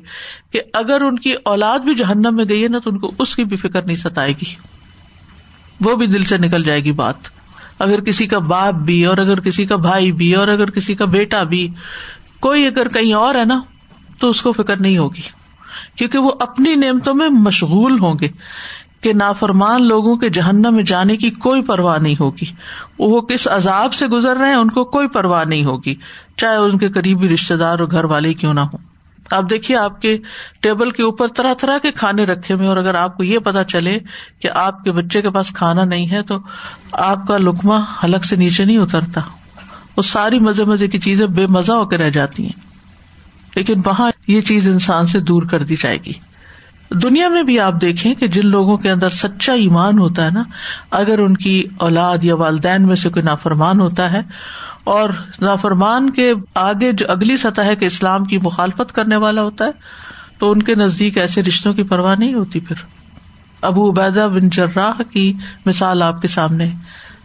کہ 0.52 0.60
اگر 0.72 1.00
ان 1.00 1.18
کی 1.18 1.34
اولاد 1.44 1.78
بھی 1.78 1.94
جہنم 1.94 2.36
میں 2.36 2.44
گئی 2.48 2.62
ہے 2.62 2.68
نا 2.68 2.78
تو 2.78 2.90
ان 2.92 2.98
کو 2.98 3.12
اس 3.18 3.36
کی 3.36 3.44
بھی 3.44 3.56
فکر 3.56 3.82
نہیں 3.84 3.96
ستائے 3.96 4.32
گی۔ 4.32 4.54
وہ 5.80 5.96
بھی 5.96 6.06
دل 6.06 6.24
سے 6.24 6.38
نکل 6.38 6.62
جائے 6.62 6.84
گی 6.84 6.92
بات۔ 6.92 7.14
اگر 7.78 8.00
کسی 8.00 8.26
کا 8.26 8.38
باپ 8.38 8.74
بھی 8.74 9.04
اور 9.04 9.18
اگر 9.18 9.40
کسی 9.40 9.66
کا 9.66 9.76
بھائی 9.76 10.12
بھی 10.12 10.34
اور 10.34 10.48
اگر 10.48 10.70
کسی 10.70 10.94
کا 10.94 11.04
بیٹا 11.04 11.42
بھی 11.42 11.68
کوئی 12.40 12.66
اگر 12.66 12.88
کہیں 12.88 13.12
اور 13.12 13.34
ہے 13.34 13.44
نا 13.44 13.60
تو 14.18 14.28
اس 14.28 14.42
کو 14.42 14.52
فکر 14.52 14.80
نہیں 14.80 14.98
ہوگی۔ 14.98 15.20
کیونکہ 15.96 16.18
وہ 16.18 16.30
اپنی 16.40 16.74
نعمتوں 16.74 17.14
میں 17.14 17.28
مشغول 17.28 17.98
ہوں 18.00 18.14
گے۔ 18.20 18.28
کہ 19.04 19.12
نافرمان 19.12 19.88
لوگوں 19.88 20.16
کے 20.16 20.28
جہنم 20.28 20.74
میں 20.74 20.84
جانے 20.84 21.16
کی 21.16 21.30
کوئی 21.30 21.62
پرواہ 21.62 21.98
نہیں 21.98 22.14
ہوگی۔ 22.20 22.46
وہ 22.98 23.20
کس 23.20 23.48
عذاب 23.48 23.94
سے 23.94 24.06
گزر 24.06 24.36
رہے 24.36 24.48
ہیں، 24.48 24.54
ان 24.54 24.68
کو 24.68 24.84
کوئی 24.84 25.08
پرواہ 25.08 25.44
نہیں 25.44 25.64
ہوگی۔ 25.64 25.94
چاہے 26.36 26.56
ان 26.56 26.78
کے 26.78 26.88
قریبی 26.88 27.28
رشتے 27.28 27.56
دار 27.56 27.78
اور 27.78 27.90
گھر 27.90 28.04
والے 28.04 28.34
کیوں 28.34 28.54
نہ 28.54 28.60
ہوں۔ 28.60 28.78
آپ 29.30 29.50
دیکھیے، 29.50 29.76
آپ 29.76 30.02
کے 30.02 30.18
ٹیبل 30.60 30.90
کے 30.90 31.02
اوپر 31.02 31.28
طرح 31.28 31.54
طرح 31.54 31.78
کے 31.78 31.90
کھانے 31.92 32.24
رکھے 32.24 32.54
ہوئے 32.54 32.66
اور 32.66 32.76
اگر 32.76 32.94
آپ 32.94 33.16
کو 33.16 33.24
یہ 33.24 33.38
پتا 33.38 33.64
چلے 33.64 33.98
کہ 34.40 34.50
آپ 34.54 34.84
کے 34.84 34.92
بچے 34.92 35.22
کے 35.22 35.30
پاس 35.30 35.50
کھانا 35.50 35.84
نہیں 35.84 36.10
ہے، 36.10 36.22
تو 36.22 36.38
آپ 36.92 37.28
کا 37.28 37.38
لکما 37.38 37.80
حلق 38.04 38.24
سے 38.24 38.36
نیچے 38.36 38.64
نہیں 38.64 38.78
اترتا۔ 38.78 39.20
وہ 39.96 40.02
ساری 40.02 40.38
مزے 40.38 40.64
مزے 40.64 40.88
کی 40.88 40.98
چیزیں 40.98 41.26
بے 41.26 41.46
مزہ 41.46 41.72
ہو 41.72 41.84
کے 41.84 41.96
رہ 41.96 42.10
جاتی 42.10 42.42
ہیں۔ 42.42 42.60
لیکن 43.56 43.74
وہاں 43.86 44.10
یہ 44.26 44.40
چیز 44.40 44.68
انسان 44.68 45.06
سے 45.06 45.20
دور 45.20 45.42
کر 45.42 45.62
دی 45.62 45.76
جائے 45.80 45.98
گی۔ 46.06 46.33
دنیا 46.90 47.28
میں 47.28 47.42
بھی 47.42 47.60
آپ 47.60 47.74
دیکھیں 47.80 48.14
کہ 48.14 48.28
جن 48.28 48.46
لوگوں 48.46 48.76
کے 48.76 48.90
اندر 48.90 49.08
سچا 49.08 49.52
ایمان 49.52 49.98
ہوتا 49.98 50.24
ہے 50.24 50.30
نا، 50.30 50.42
اگر 50.90 51.18
ان 51.18 51.36
کی 51.36 51.64
اولاد 51.78 52.18
یا 52.22 52.34
والدین 52.34 52.86
میں 52.86 52.96
سے 52.96 53.08
کوئی 53.08 53.22
نافرمان 53.22 53.80
ہوتا 53.80 54.12
ہے، 54.12 54.22
اور 54.84 55.08
نافرمان 55.40 56.10
کے 56.10 56.32
آگے 56.54 56.92
جو 56.92 57.06
اگلی 57.08 57.36
سطح 57.36 57.60
ہے 57.60 57.76
کہ 57.76 57.84
اسلام 57.84 58.24
کی 58.24 58.38
مخالفت 58.42 58.92
کرنے 58.92 59.16
والا 59.16 59.42
ہوتا 59.42 59.64
ہے، 59.64 59.70
تو 60.38 60.50
ان 60.50 60.62
کے 60.62 60.74
نزدیک 60.74 61.18
ایسے 61.18 61.42
رشتوں 61.42 61.74
کی 61.74 61.82
پرواہ 61.82 62.16
نہیں 62.16 62.34
ہوتی 62.34 62.60
پھر۔ 62.60 62.76
ابو 63.60 63.90
عبیدہ 63.90 64.28
بن 64.32 64.48
جراہ 64.48 65.02
کی 65.12 65.32
مثال 65.66 66.02
آپ 66.02 66.22
کے 66.22 66.28
سامنے، 66.28 66.72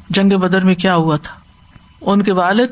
جنگ 0.10 0.30
بدر 0.30 0.62
میں 0.62 0.76
کیا 0.76 0.96
ہوا 0.96 1.16
تھا؟ 1.16 1.36
ان 2.02 2.22
کے 2.22 2.32
والد 2.32 2.70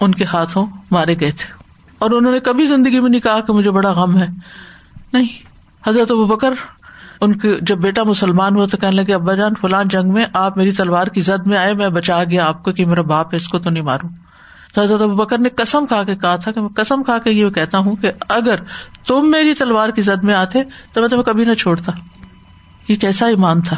ان 0.00 0.12
کے 0.12 0.24
ہاتھوں 0.24 0.66
مارے 0.90 1.14
گئے 1.20 1.30
تھے۔ 1.30 1.52
اور 1.98 2.10
انہوں 2.10 2.32
نے 2.32 2.40
کبھی 2.40 2.66
زندگی 2.66 3.00
میں 3.00 3.10
نہیں 3.10 3.20
کہا 3.20 3.40
کہ 3.40 3.52
مجھے 3.52 3.70
بڑا 3.70 3.92
غم 3.92 4.18
ہے۔ 4.18 4.26
نہیں۔ 5.12 5.51
حضرت 5.86 6.10
ابو 6.10 6.24
بکر، 6.24 6.54
ان 7.20 7.38
کے 7.38 7.56
جب 7.62 7.78
بیٹا 7.78 8.02
مسلمان 8.02 8.56
ہوا 8.56 8.66
تو 8.66 8.76
کہنے 8.76 8.96
لگے، 8.96 9.14
ابا 9.14 9.34
جان، 9.34 9.52
فلان 9.60 9.88
جنگ 9.88 10.12
میں 10.12 10.24
آپ 10.32 10.56
میری 10.56 10.72
تلوار 10.72 11.06
کی 11.06 11.20
زد 11.20 11.46
میں 11.46 11.58
آئے، 11.58 11.74
میں 11.74 11.88
بچا 11.88 12.24
گیا 12.24 12.46
آپ 12.46 12.64
کو 12.64 12.72
کہ 12.72 12.86
میرا 12.86 13.02
باپ 13.02 13.26
ہے، 13.26 13.36
اس 13.36 13.48
کو 13.48 13.58
تو 13.58 13.70
نہیں 13.70 13.84
ماروں۔ 13.84 14.08
تو 14.74 14.82
حضرت 14.82 15.02
ابو 15.02 15.14
بکر 15.14 15.38
نے 15.38 15.48
قسم 15.48 15.86
کھا 15.86 16.02
کے 16.04 16.16
کہا 16.16 16.36
تھا 16.36 16.52
کہ 16.52 16.60
میں 16.60 16.68
قسم 16.68 17.02
کھا 17.02 17.18
کے 17.18 17.30
یہ 17.30 17.48
کہتا 17.50 17.78
ہوں 17.78 17.96
کہ 17.96 18.12
اگر 18.28 18.54
تم 19.06 19.30
میری 19.30 19.54
تلوار 19.54 19.88
کی 19.88 20.02
زد 20.02 20.24
میں 20.24 20.34
آتے 20.34 20.62
تو 20.92 21.00
میں 21.00 21.08
تمہیں 21.08 21.24
کبھی 21.24 21.44
نہ 21.44 21.54
چھوڑتا۔ 21.54 21.92
یہ 22.88 22.96
کیسا 22.96 23.26
ایمان 23.26 23.60
تھا؟ 23.60 23.76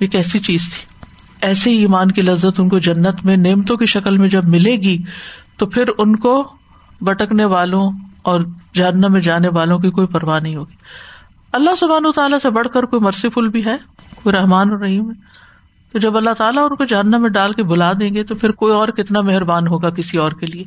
یہ 0.00 0.06
کیسی 0.06 0.38
چیز 0.38 0.64
تھی؟ 0.64 0.96
ایسے 1.40 1.70
ہی 1.70 1.76
ایمان 1.76 2.10
کی 2.10 2.22
لذت 2.22 2.60
ان 2.60 2.68
کو 2.68 2.78
جنت 2.78 3.24
میں، 3.24 3.36
نعمتوں 3.36 3.76
کی 3.76 3.86
شکل 3.86 4.16
میں 4.16 4.28
جب 4.28 4.44
ملے 4.44 4.76
گی 4.76 5.02
تو 5.56 5.66
پھر 5.66 5.84
ان 5.98 6.16
کو 6.16 6.48
بٹکنے 7.00 7.44
والوں 7.44 7.90
اور 8.26 8.40
جہنم 8.74 9.12
میں 9.12 9.20
جانے 9.20 9.48
والوں 9.48 9.78
کی 9.78 9.90
کوئی 9.90 10.06
پرواہ 10.06 10.40
نہیں 10.40 10.56
ہوگی۔ 10.56 10.74
اللہ 11.52 11.70
سبحان 11.74 12.06
و 12.06 12.12
تعالیٰ 12.12 12.38
سے 12.42 12.50
بڑھ 12.50 12.68
کر 12.74 12.82
کوئی 12.82 13.02
مرسیفل 13.02 13.48
بھی 13.48 13.64
ہے، 13.64 13.76
کوئی 14.22 14.36
رحمان 14.36 14.70
اور 14.70 14.78
رحیم 14.78 15.10
ہے۔ 15.10 15.14
تو 15.92 15.98
جب 15.98 16.16
اللہ 16.16 16.30
تعالیٰ 16.30 16.62
ان 16.70 16.76
کو 16.76 16.84
جہنم 16.84 17.22
میں 17.22 17.30
ڈال 17.30 17.52
کے 17.52 17.62
بلا 17.62 17.92
دیں 17.92 18.14
گے 18.14 18.24
تو 18.24 18.34
پھر 18.34 18.50
کوئی 18.50 18.74
اور 18.74 18.88
کتنا 18.88 19.20
مہربان 19.20 19.66
ہوگا 19.66 19.90
کسی 19.90 20.18
اور 20.18 20.32
کے 20.32 20.46
لیے۔ 20.46 20.64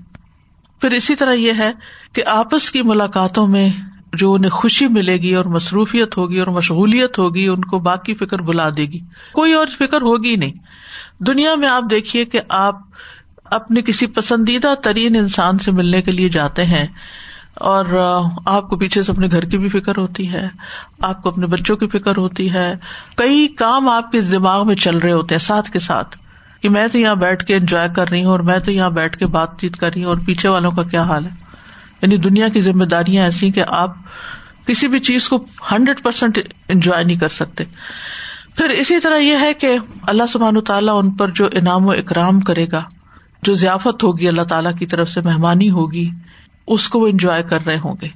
پھر 0.82 0.90
اسی 0.90 1.16
طرح 1.16 1.34
یہ 1.34 1.52
ہے 1.58 1.72
کہ 2.14 2.24
آپس 2.26 2.72
کی 2.72 2.82
ملاقاتوں 2.82 3.48
میں 3.48 3.70
جو 4.14 4.34
انہیں 4.34 4.52
خوشی 4.52 4.88
ملے 4.88 5.18
گی 5.18 5.36
اور 5.36 5.46
مصروفیت 5.46 6.18
ہوگی 6.18 6.40
اور 6.40 6.48
مشغولیت 6.48 7.20
ہوگی، 7.20 7.48
ان 7.48 7.62
کو 7.62 7.80
باقی 7.80 8.14
فکر 8.14 8.42
بلا 8.42 8.70
دے 8.70 8.86
گی۔ 8.86 9.00
کوئی 9.32 9.54
اور 9.54 9.68
فکر 9.68 10.02
ہوگی 10.02 10.36
نہیں۔ 10.36 10.54
دنیا 11.24 11.56
میں 11.56 11.68
آپ 11.68 11.84
دیکھیے 11.90 12.26
کہ 12.26 12.42
آپ 12.50 12.76
اپنے 13.46 13.82
کسی 13.82 14.08
پسندیدہ 14.08 14.74
ترین 14.84 15.16
انسان 15.16 15.58
سے 15.58 15.72
ملنے 15.72 16.02
کے 16.02 16.12
لیے 16.12 16.30
جاتے 16.30 16.66
ہیں۔ 16.66 16.88
اور 17.60 17.86
آپ 18.46 18.70
کو 18.70 18.78
پیچھے 18.78 19.04
سے 19.04 19.12
اپنے 19.12 19.28
گھر 19.32 19.46
کی 19.46 19.58
بھی 19.58 19.70
فکر 19.70 19.98
ہوتی 19.98 20.32
ہے، 20.32 20.48
آپ 21.00 21.22
کو 21.24 21.30
اپنے 21.30 21.48
بچوں 21.48 21.76
کی 21.78 21.88
فکر 21.88 22.18
ہوتی 22.18 22.54
ہے۔ 22.54 22.74
کئی 23.18 23.48
کام 23.48 23.90
آپ 23.90 24.12
کے 24.12 24.22
دماغ 24.22 24.68
میں 24.68 24.76
چل 24.76 24.98
رہے 24.98 25.12
ہوتے 25.12 25.36
ہیں 25.36 25.40
ساتھ 25.40 25.72
کے 25.72 25.80
ساتھ، 25.80 26.18
کہ 26.62 26.70
میں 26.70 26.88
تو 26.88 26.98
یہاں 26.98 27.16
بیٹھ 27.16 27.46
کے 27.46 27.56
انجوائے 27.56 27.90
کر 27.96 28.10
رہی 28.10 28.24
ہوں 28.24 28.32
اور 28.32 28.40
میں 28.40 28.60
تو 28.60 28.72
یہاں 28.72 28.90
بیٹھ 28.90 29.18
کے 29.18 29.28
بات 29.28 29.60
چیت 29.60 29.78
کر 29.78 29.92
رہی 29.96 30.04
ہوں 30.04 30.10
اور 30.10 30.18
پیچھے 30.26 30.50
والوں 30.50 30.72
کا 30.72 30.84
کیا 30.84 31.02
حال 31.02 31.26
ہے؟ 31.26 31.32
یعنی 32.02 32.18
دنیا 32.18 32.48
کی 32.48 32.62
ذمہ 32.62 32.86
داریاں 32.86 33.24
ایسی 33.24 33.52
کہ 33.52 33.64
آپ 33.68 33.96
کسی 34.66 34.88
بھی 34.88 35.00
چیز 35.00 35.28
کو 35.30 35.46
ہنڈریڈ 35.72 36.02
پرسینٹ 36.04 36.40
انجوائے 36.68 37.04
نہیں 37.04 37.18
کر 37.18 37.30
سکتے۔ 37.30 37.64
پھر 38.58 38.70
اسی 38.70 39.00
طرح 39.00 39.18
یہ 39.18 39.36
ہے 39.42 39.54
کہ 39.54 39.78
اللہ 40.02 40.24
سبحان 40.30 40.60
تعالیٰ 40.62 40.98
ان 40.98 41.12
پر 41.12 41.28
جو 41.28 41.48
انعام 41.52 41.86
و 41.86 41.92
اکرام 41.92 42.40
کرے 42.40 42.66
گا، 42.72 42.84
جو 43.44 43.54
ضیافت 43.54 44.04
ہوگی 44.04 44.28
اللہ 44.28 44.42
تعالیٰ 44.42 44.76
کی 44.80 44.86
طرف 44.86 45.10
سے، 45.10 45.22
مہمانی 45.22 45.70
ہوگی 45.70 46.08
اس 46.70 46.90
کو 46.90 47.00
وہ 47.00 47.08
انجوائے 47.08 47.44
کر 47.44 47.60
رہے 47.66 47.78
ہوں 47.78 47.96
گے۔ 48.02 48.08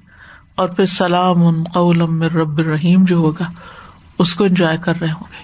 اور 0.55 0.69
پھر 0.69 0.85
سلام 0.85 1.47
ان 1.47 1.63
قول 1.63 2.01
رب 2.21 2.57
الرحیم 2.57 3.05
جو 3.05 3.15
ہوگا، 3.15 3.51
اس 4.19 4.35
کو 4.35 4.43
انجوائے 4.43 4.77
کر 4.81 4.93
رہے 5.01 5.11
ہوں 5.11 5.31
گے۔ 5.31 5.43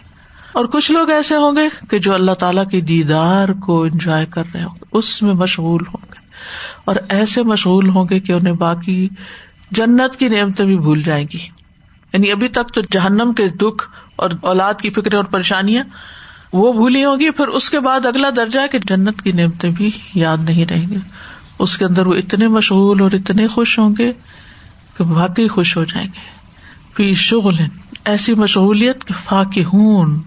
اور 0.51 0.65
کچھ 0.65 0.91
لوگ 0.91 1.09
ایسے 1.09 1.35
ہوں 1.35 1.55
گے 1.55 1.87
کہ 1.89 1.99
جو 1.99 2.13
اللہ 2.13 2.31
تعالیٰ 2.31 2.67
کے 2.67 2.81
دیدار 2.81 3.49
کو 3.49 3.83
انجوائے 3.83 4.25
کر 4.25 4.43
رہے 4.53 4.63
ہوں 4.63 4.75
گے، 4.75 4.85
اس 4.91 5.21
میں 5.21 5.33
مشغول 5.33 5.81
ہوں 5.87 6.05
گے۔ 6.05 6.19
اور 6.85 6.95
ایسے 7.09 7.43
مشغول 7.43 7.89
ہوں 7.89 8.05
گے 8.09 8.19
کہ 8.19 8.31
انہیں 8.31 8.53
باقی 8.53 9.09
جنت 9.71 10.15
کی 10.15 10.29
نعمتیں 10.29 10.65
بھی 10.65 10.77
بھول 10.77 11.01
جائیں 11.01 11.25
گی۔ 11.33 11.39
یعنی 12.13 12.31
ابھی 12.31 12.47
تک 12.47 12.73
تو 12.73 12.81
جہنم 12.91 13.33
کے 13.33 13.47
دکھ 13.47 13.89
اور 14.15 14.29
اولاد 14.41 14.73
کی 14.73 14.89
فکر 14.89 15.13
اور 15.13 15.23
پریشانیاں 15.23 15.83
وہ 16.53 16.73
بھولی 16.73 17.05
ہوگی 17.05 17.29
پھر 17.29 17.47
اس 17.47 17.69
کے 17.69 17.79
بعد 17.79 18.05
اگلا 18.05 18.29
درجہ 18.35 18.59
ہے 18.59 18.67
کہ 18.67 18.77
جنت 18.77 19.21
کی 19.21 19.31
نعمتیں 19.31 19.71
بھی 19.71 19.91
یاد 20.13 20.37
نہیں 20.37 20.65
رہیں 20.65 20.89
گے 20.89 20.97
اس 21.59 21.77
کے 21.77 21.85
اندر 21.85 22.05
وہ 22.05 22.13
اتنے 22.13 22.47
مشغول 22.47 23.01
اور 23.01 23.11
اتنے 23.11 23.47
خوش 23.47 23.79
ہوں 23.79 23.95
گے 23.97 24.11
کہ 24.97 25.03
واقعی 25.03 25.47
خوش 25.47 25.77
ہو 25.77 25.83
جائیں 25.83 26.07
گے۔ 26.07 26.19
پی 26.95 27.13
شغل، 27.13 27.55
ایسی 28.05 28.35
مشغولیت 28.35 29.05
کہ 29.05 29.13
فاقی 29.23 29.63
ہون 29.63 30.21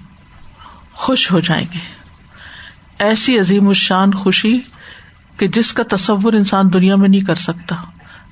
خوش 0.93 1.33
ہو 1.33 1.41
جائیں 1.41 1.67
گے۔ 1.75 1.79
ایسی 2.99 3.39
عظیم 3.39 3.69
الشان 3.69 4.15
خوشی 4.15 4.61
کہ 5.37 5.49
جس 5.49 5.73
کا 5.73 5.83
تصور 5.91 6.33
انسان 6.33 6.73
دنیا 6.73 6.97
میں 6.97 7.09
نہیں 7.09 7.21
کر 7.21 7.35
سکتا، 7.35 7.77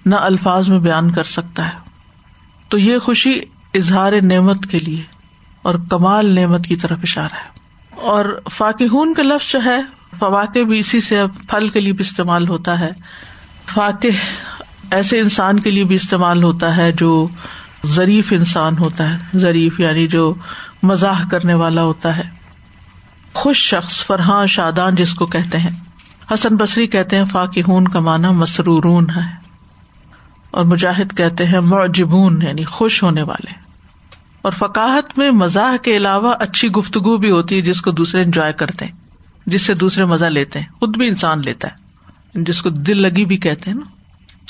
نہ 0.06 0.14
الفاظ 0.14 0.68
میں 0.68 0.78
بیان 0.78 1.10
کر 1.10 1.24
سکتا 1.24 1.66
ہے۔ 1.66 1.90
تو 2.68 2.78
یہ 2.78 2.98
خوشی 2.98 3.40
اظہار 3.74 4.12
نعمت 4.22 4.66
کے 4.70 4.78
لیے 4.78 5.02
اور 5.62 5.74
کمال 5.90 6.34
نعمت 6.34 6.64
کی 6.64 6.76
طرف 6.76 6.98
اشارہ 7.02 7.34
ہے۔ 7.34 7.60
اور 8.00 8.40
فاقہون 8.50 9.14
کا 9.14 9.22
لفظ 9.22 9.52
جو 9.52 9.64
ہے 9.64 9.99
فواقع 10.18 10.58
بھی 10.62 10.78
اسی 10.78 11.00
سے 11.00 11.22
پھل 11.50 11.68
کے 11.68 11.80
لیے 11.80 11.92
بھی 11.92 12.04
استعمال 12.04 12.48
ہوتا 12.48 12.80
ہے۔ 12.80 12.90
فاقح 13.66 14.42
ایسے 14.90 15.20
انسان 15.20 15.60
کے 15.60 15.70
لیے 15.70 15.84
بھی 15.84 15.94
استعمال 15.96 16.42
ہوتا 16.42 16.76
ہے 16.76 16.92
جو 16.92 17.26
ظریف 17.86 18.32
انسان 18.36 18.78
ہوتا 18.78 19.12
ہے۔ 19.12 19.38
ظریف 19.38 19.80
یعنی 19.80 20.06
جو 20.06 20.34
مزاح 20.82 21.28
کرنے 21.28 21.54
والا 21.54 21.82
ہوتا 21.82 22.16
ہے۔ 22.16 22.22
خوش 23.32 23.58
شخص، 23.58 24.06
فرحان، 24.06 24.46
شادان 24.46 24.94
جس 24.94 25.14
کو 25.14 25.26
کہتے 25.26 25.58
ہیں۔ 25.58 25.80
حسن 26.34 26.56
بصری 26.56 26.86
کہتے 26.86 27.16
ہیں 27.16 27.24
فاقہون 27.24 27.88
کا 27.88 28.00
معنی 28.00 28.28
مسرورون 28.28 29.10
ہے۔ 29.10 29.34
اور 30.50 30.64
مجاہد 30.64 31.16
کہتے 31.16 31.46
ہیں، 31.46 31.60
معجبون 31.60 32.42
یعنی 32.42 32.64
خوش 32.64 33.02
ہونے 33.02 33.22
والے۔ 33.22 33.52
اور 34.42 34.52
فکاہت 34.52 35.18
میں 35.18 35.30
مزاح 35.30 35.76
کے 35.76 35.96
علاوہ 35.96 36.34
اچھی 36.38 36.68
گفتگو 36.68 37.16
بھی 37.16 37.30
ہوتی 37.30 37.56
ہے 37.56 37.60
جس 37.60 37.82
کو 37.82 37.90
دوسرے 37.90 38.22
انجوائے 38.22 38.52
کرتے 38.52 38.84
ہیں۔ 38.84 39.09
جس 39.46 39.62
سے 39.62 39.74
دوسرے 39.74 40.04
مزہ 40.04 40.24
لیتے 40.24 40.60
ہیں، 40.60 40.66
خود 40.78 40.96
بھی 40.96 41.08
انسان 41.08 41.40
لیتا 41.44 41.68
ہے۔ 41.68 41.90
جس 42.34 42.62
کو 42.62 42.70
دل 42.70 43.02
لگی 43.02 43.24
بھی 43.24 43.36
کہتے 43.36 43.70
ہیں 43.70 43.78
نا۔ 43.78 43.84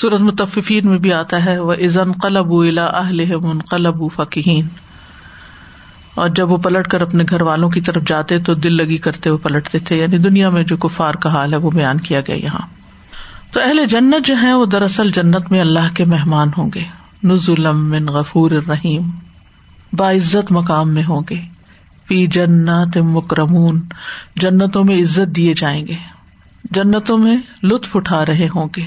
سورت 0.01 0.21
متفین 0.21 0.89
میں 0.89 0.99
بھی 0.99 1.13
آتا 1.13 1.45
ہے 1.45 1.59
وہ 1.59 1.73
عزن 1.73 2.13
قلب 2.13 2.53
الا 2.53 2.85
اہل 2.85 3.37
منقلب 3.37 3.97
فقین 4.15 4.69
اور 6.15 6.29
جب 6.29 6.53
وہ 6.53 6.57
پلٹ 6.57 6.89
کر 6.89 7.01
اپنے 7.01 7.25
گھر 7.31 7.41
والوں 7.41 7.71
کی 7.71 7.81
طرف 7.81 8.03
جاتے 8.07 8.39
تو 8.39 8.55
دل 8.55 8.77
لگی 8.77 8.99
کرتے 8.99 9.31
ہوئے 9.31 9.39
پلٹتے 9.39 9.79
تھے۔ 9.79 9.97
یعنی 9.97 10.19
دنیا 10.19 10.51
میں 10.51 10.63
جو 10.63 10.77
کفار 10.77 11.15
کا 11.15 11.31
حال 11.31 11.53
ہے، 11.53 11.59
وہ 11.59 11.71
بیان 11.71 12.01
کیا 12.01 12.21
گیا 12.21 12.37
یہاں۔ 12.37 12.67
تو 13.53 13.61
اہل 13.61 13.87
جنت 13.87 14.27
جو 14.27 14.35
ہے 14.43 14.53
وہ 14.53 14.67
دراصل 14.67 15.11
جنت 15.11 15.53
میں 15.53 15.61
اللہ 15.61 15.95
کے 15.95 16.05
مہمان 16.05 16.49
ہوں 16.59 16.71
گے۔ 16.75 16.85
من 17.63 18.07
غفور 18.07 18.51
الرحیم۔ 18.51 19.11
باعزت 19.93 20.53
مقام 20.53 20.95
میں 20.95 21.03
ہوں 21.05 21.21
گے۔ 21.31 21.60
پی 22.11 22.27
جنت 22.27 22.97
مکرمون، 22.97 23.81
جنتوں 24.37 24.85
میں 24.85 24.97
عزت 25.03 25.37
دیے 25.37 25.55
جائیں 25.55 25.87
گے۔ 25.87 25.95
جنتوں 26.71 27.19
میں 27.19 27.37
لطف 27.63 27.97
اٹھا 27.97 28.27
رہے 28.27 28.49
ہوں 28.55 28.69
گے۔ 28.77 28.87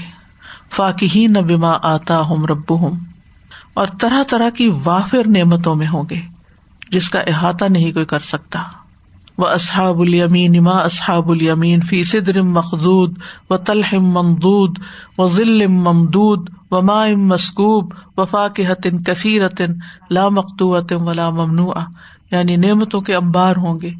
فاقی 0.70 1.26
نہ 1.26 1.38
بیما 1.38 1.72
آتا 1.82 2.20
ہوں 2.20 2.46
رب 2.46 2.70
ہوں 2.70 2.96
اور 3.74 3.86
طرح 4.00 4.22
طرح 4.28 4.50
کی 4.50 4.70
وافر 4.84 5.28
نعمتوں 5.28 5.74
میں 5.74 5.86
ہوں 5.86 6.02
گے، 6.10 6.20
جس 6.90 7.10
کا 7.10 7.20
احاطہ 7.20 7.64
نہیں 7.64 7.92
کوئی 7.92 8.04
کر 8.04 8.18
سکتا۔ 8.18 8.62
وہ 9.38 9.46
اصحاب 9.46 10.00
الیمین 10.00 10.58
اما 10.58 10.78
اصحاب 10.78 11.30
الیمین 11.30 11.80
فی 11.80 12.02
صدر 12.02 12.42
مخدود 12.42 13.18
و 13.50 13.56
تلحم 13.56 14.04
ممدود 14.04 14.78
و 15.18 15.28
ذل 15.28 15.66
ممدود 15.66 16.50
و 16.70 16.80
ما 16.80 17.06
مسکوب 17.16 17.94
وفا 18.16 18.48
کے 18.48 18.66
حتن 18.66 19.02
کثیرتن 19.02 19.72
لا 20.10 20.28
مقتوۃ 20.28 20.92
ولا 20.92 21.30
ممنوع 21.30 21.74
یعنی 22.34 22.56
نعمتوں 22.56 23.00
کے 23.00 23.14
امبار 23.14 23.56
ہوں 23.56 23.80
گے۔ 23.80 23.90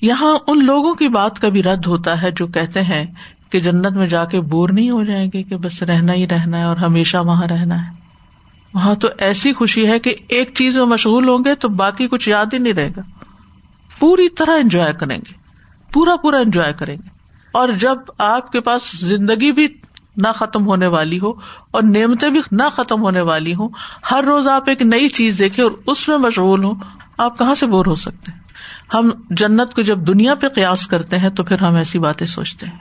یہاں 0.00 0.38
ان 0.46 0.64
لوگوں 0.64 0.94
کی 0.94 1.08
بات 1.08 1.38
کا 1.38 1.48
بھی 1.48 1.62
رد 1.62 1.86
ہوتا 1.86 2.22
ہے 2.22 2.30
جو 2.30 2.46
کہتے 2.46 2.82
ہیں 2.82 3.06
کہ 3.50 3.58
جنت 3.58 3.92
میں 3.92 4.06
جا 4.06 4.24
کے 4.24 4.40
بور 4.40 4.68
نہیں 4.68 4.90
ہو 4.90 5.04
جائیں 5.04 5.30
گے 5.34 5.42
کہ 5.42 5.56
بس 5.56 5.82
رہنا 5.82 6.12
ہی 6.12 6.28
رہنا 6.28 6.58
ہے 6.58 6.64
اور 6.64 6.76
ہمیشہ 6.76 7.16
وہاں 7.18 7.46
رہنا 7.46 7.86
ہے۔ 7.86 7.92
وہاں 8.74 8.94
تو 8.94 9.08
ایسی 9.18 9.52
خوشی 9.52 9.88
ہے 9.88 9.98
کہ 9.98 10.14
ایک 10.28 10.50
چیز 10.54 10.76
میں 10.76 10.84
مشغول 10.84 11.28
ہوں 11.28 11.44
گے 11.44 11.54
تو 11.54 11.68
باقی 11.68 12.08
کچھ 12.08 12.28
یاد 12.28 12.46
ہی 12.52 12.58
نہیں 12.58 12.72
رہے 12.72 12.88
گا۔ 12.88 13.00
پوری 13.98 14.28
طرح 14.28 14.52
انجوائے 14.60 14.92
کریں 14.92 15.18
گے۔ 15.18 15.32
پورا 15.92 16.16
پورا 16.16 16.38
انجوائے 16.38 16.72
کریں 16.72 16.96
گے۔ 16.96 17.08
اور 17.52 17.68
جب 17.68 17.94
آپ 18.18 18.52
کے 18.52 18.60
پاس 18.60 19.00
زندگی 19.00 19.52
بھی 19.52 19.68
نہ 20.16 20.28
ختم 20.34 20.66
ہونے 20.66 20.86
والی 20.86 21.18
ہو 21.22 21.30
اور 21.70 21.82
نعمتیں 21.82 22.30
بھی 22.30 22.40
نہ 22.52 22.62
ختم 22.72 23.00
ہونے 23.00 23.20
والی 23.20 23.54
ہوں، 23.54 23.68
ہر 24.10 24.24
روز 24.24 24.48
آپ 24.48 24.68
ایک 24.68 24.82
نئی 24.82 25.08
چیز 25.08 25.38
دیکھے 25.38 25.62
اور 25.62 25.70
اس 25.86 26.08
میں 26.08 26.18
مشغول 26.18 26.64
ہوں 26.64 26.74
آپ 27.18 27.38
کہاں 27.38 27.54
سے 27.54 27.66
بور 27.66 27.86
ہو 27.86 27.94
سکتے 27.94 28.32
ہیں؟ 28.32 28.38
ہم 28.94 29.10
جنت 29.30 29.74
کو 29.74 29.82
جب 29.82 29.98
دنیا 30.06 30.34
پہ 30.34 30.48
قیاس 30.48 30.86
کرتے 30.86 31.18
ہیں 31.18 31.28
تو 31.28 31.44
پھر 31.44 31.58
ہم 31.58 31.74
ایسی 31.74 31.98
باتیں 31.98 32.26
سوچتے 32.26 32.66
ہیں۔ 32.66 32.78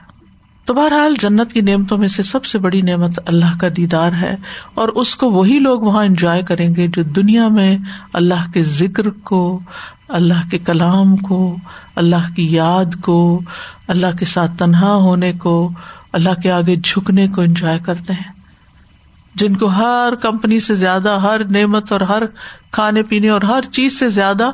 تو 0.66 0.74
بہرحال 0.74 1.16
جنت 1.20 1.52
کی 1.54 1.62
نعمتوں 1.62 1.98
میں 1.98 2.08
سے 2.08 2.24
سب 2.24 2.46
سے 2.46 2.58
بڑی 2.58 2.82
نعمت 2.82 3.20
اللہ 3.26 3.58
کا 3.62 3.68
دیدار 3.78 4.12
ہے 4.12 4.36
اور 4.74 4.88
اس 4.88 5.16
کو 5.16 5.32
وہی 5.32 5.60
لوگ 5.60 5.80
وہاں 5.80 6.06
انجوائے 6.06 6.42
کریں 6.42 6.76
گے 6.76 6.88
جو 6.88 7.04
دنیا 7.04 7.48
میں 7.48 7.78
اللہ 8.14 8.52
کے 8.54 8.64
ذکر 8.64 9.10
کو، 9.10 9.60
اللہ 10.08 10.50
کے 10.52 10.58
کلام 10.58 11.18
کو، 11.18 11.56
اللہ 11.96 12.34
کی 12.36 12.52
یاد 12.52 13.02
کو، 13.02 13.42
اللہ 13.88 14.16
کے 14.20 14.26
ساتھ 14.26 14.52
تنہا 14.58 14.96
ہونے 14.96 15.34
کو، 15.34 15.72
اللہ 16.14 16.42
کے 16.44 16.52
آگے 16.52 16.76
جھکنے 16.76 17.28
کو 17.28 17.42
انجوائے 17.42 17.80
کرتے 17.86 18.14
ہیں۔ 18.14 18.33
جن 19.36 19.56
کو 19.56 19.68
ہر 19.68 20.14
کمپنی 20.22 20.60
سے 20.60 20.76
زیادہ، 20.76 21.20
ہر 21.20 21.44
نعمت 21.52 21.92
اور 21.92 22.02
ہر 22.02 22.24
کھانے 22.72 23.04
پینے 23.04 23.30
اور 23.30 23.42
ہر 23.42 23.62
چیز 23.72 24.00
سے 24.00 24.10
زیادہ 24.10 24.52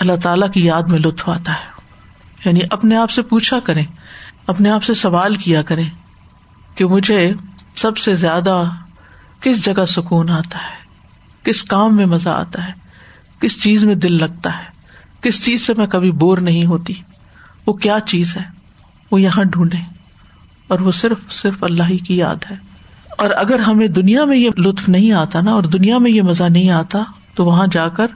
اللہ 0.00 0.12
تعالی 0.22 0.46
کی 0.54 0.64
یاد 0.64 0.82
میں 0.82 0.98
لطف 0.98 1.28
آتا 1.28 1.52
ہے۔ 1.52 1.78
یعنی 2.44 2.60
اپنے 2.70 2.96
آپ 2.96 3.10
سے 3.10 3.22
پوچھا 3.22 3.60
کریں، 3.60 3.84
اپنے 4.46 4.70
آپ 4.70 4.84
سے 4.84 4.94
سوال 4.94 5.34
کیا 5.34 5.62
کریں 5.62 5.90
کہ 6.74 6.84
مجھے 6.84 7.34
سب 7.76 7.98
سے 7.98 8.14
زیادہ 8.14 8.62
کس 9.40 9.64
جگہ 9.64 9.84
سکون 9.84 10.30
آتا 10.30 10.58
ہے؟ 10.58 10.88
کس 11.44 11.62
کام 11.62 11.96
میں 11.96 12.06
مزہ 12.06 12.28
آتا 12.28 12.68
ہے؟ 12.68 12.72
کس 13.40 13.62
چیز 13.62 13.84
میں 13.84 13.94
دل 13.94 14.18
لگتا 14.18 14.58
ہے؟ 14.58 14.64
کس 15.20 15.44
چیز 15.44 15.66
سے 15.66 15.72
میں 15.76 15.86
کبھی 15.86 16.10
بور 16.10 16.38
نہیں 16.38 16.66
ہوتی؟ 16.66 16.94
وہ 17.66 17.72
کیا 17.72 17.98
چیز 18.06 18.36
ہے؟ 18.36 18.42
وہ 19.10 19.20
یہاں 19.20 19.44
ڈھونڈے 19.44 19.76
اور 20.68 20.78
وہ 20.78 20.92
صرف 20.92 21.32
صرف 21.32 21.64
اللہ 21.64 21.82
ہی 21.82 21.98
کی 21.98 22.16
یاد 22.16 22.36
ہے۔ 22.50 22.67
اور 23.18 23.30
اگر 23.36 23.58
ہمیں 23.58 23.86
دنیا 23.88 24.24
میں 24.24 24.36
یہ 24.36 24.50
لطف 24.58 24.88
نہیں 24.88 25.12
آتا 25.12 25.40
نا 25.40 25.52
اور 25.52 25.62
دنیا 25.62 25.98
میں 25.98 26.10
یہ 26.10 26.22
مزہ 26.22 26.44
نہیں 26.44 26.70
آتا، 26.70 27.02
تو 27.34 27.44
وہاں 27.44 27.66
جا 27.72 27.88
کر 27.88 28.06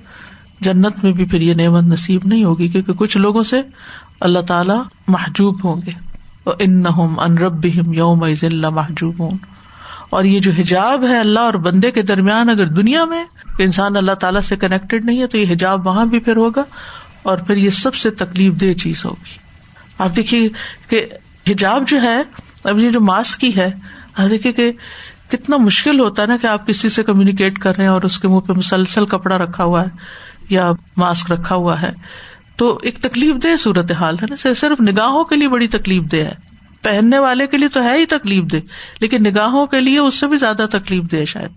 جنت 0.61 1.02
میں 1.04 1.12
بھی 1.12 1.25
پھر 1.25 1.40
یہ 1.40 1.54
نعمت 1.54 1.82
نصیب 1.82 2.21
نہیں 2.25 2.44
ہوگی، 2.44 2.68
کیونکہ 2.68 2.92
کچھ 2.92 3.16
لوگوں 3.16 3.42
سے 3.42 3.61
اللہ 4.21 4.38
تعالی 4.38 4.75
محجوب 5.09 5.64
ہوں 5.64 5.80
گے۔ 5.87 5.92
ان 6.59 6.82
ان 7.18 7.38
رب 7.38 7.64
یوم 7.94 8.25
محجوب 8.75 9.14
ہوں 9.18 9.38
اور 10.11 10.25
یہ 10.25 10.40
جو 10.40 10.50
حجاب 10.50 11.04
ہے 11.04 11.18
اللہ 11.18 11.40
اور 11.40 11.54
بندے 11.54 11.90
کے 11.90 12.02
درمیان 12.02 12.50
اگر 12.50 12.66
دنیا 12.66 13.04
میں 13.04 13.25
انسان 13.59 13.97
اللہ 13.97 14.14
تعالیٰ 14.14 14.40
سے 14.40 14.56
کنیکٹڈ 14.56 15.04
نہیں 15.04 15.21
ہے، 15.21 15.26
تو 15.26 15.38
یہ 15.38 15.52
حجاب 15.52 15.87
وہاں 15.87 16.06
بھی 16.06 16.18
پھر 16.18 16.37
ہوگا 16.37 16.64
اور 17.23 17.38
پھر 17.38 17.56
یہ 17.56 17.71
سب 17.71 17.94
سے 17.94 18.11
تکلیف 18.11 18.61
دہ 18.61 18.73
چیز 18.75 19.04
ہوگی۔ 19.04 19.37
آپ 19.99 20.16
دیکھیے 20.16 20.49
کہ 20.88 21.06
حجاب 21.49 21.88
جو 21.88 22.02
ہے، 22.02 22.23
اب 22.64 22.78
یہ 22.78 22.90
جو 22.90 23.00
ماسک 23.00 23.40
کی 23.40 23.56
ہے 23.56 23.71
دیکھیے 24.19 24.52
کہ 24.52 24.73
کتنا 25.31 25.57
مشکل 25.57 26.00
ہوتا 26.00 26.23
ہے 26.23 26.26
نا 26.26 26.37
کہ 26.42 26.47
آپ 26.47 26.66
کسی 26.66 26.88
سے 26.88 27.02
کمیونیکیٹ 27.02 27.59
کر 27.59 27.76
رہے 27.76 27.85
ہیں 27.85 27.90
اور 27.90 28.02
اس 28.02 28.19
کے 28.19 28.28
منہ 28.28 28.40
پہ 28.40 28.52
مسلسل 28.52 29.07
کپڑا 29.07 29.38
رکھا 29.38 29.64
ہوا 29.64 29.83
ہے 29.83 29.88
یا 30.49 30.71
ماسک 30.97 31.33
رکھا 31.33 31.54
ہوا 31.54 31.83
ہے۔ 31.83 31.90
تو 32.57 32.78
ایک 32.83 32.99
تکلیف 32.99 33.35
دہ 33.45 33.57
صورت 33.57 33.92
حال 33.92 34.16
ہے 34.23 34.26
نا، 34.31 34.54
صرف 34.57 34.81
نگاہوں 34.81 35.25
کے 35.25 35.37
لیے 35.37 35.49
بڑی 35.49 35.66
تکلیف 35.69 36.02
دہ 36.12 36.16
ہے۔ 36.16 36.35
پہننے 36.83 37.19
والے 37.19 37.47
کے 37.47 37.57
لیے 37.57 37.69
تو 37.69 37.83
ہے 37.83 37.97
ہی 37.99 38.07
تکلیف 38.07 38.52
دہ، 38.52 38.57
لیکن 39.00 39.23
نگاہوں 39.23 39.66
کے 39.66 39.81
لیے 39.81 39.99
اس 39.99 40.14
سے 40.14 40.26
بھی 40.26 40.37
زیادہ 40.37 40.66
تکلیف 40.73 41.02
دہ 41.12 41.25
شاید۔ 41.25 41.50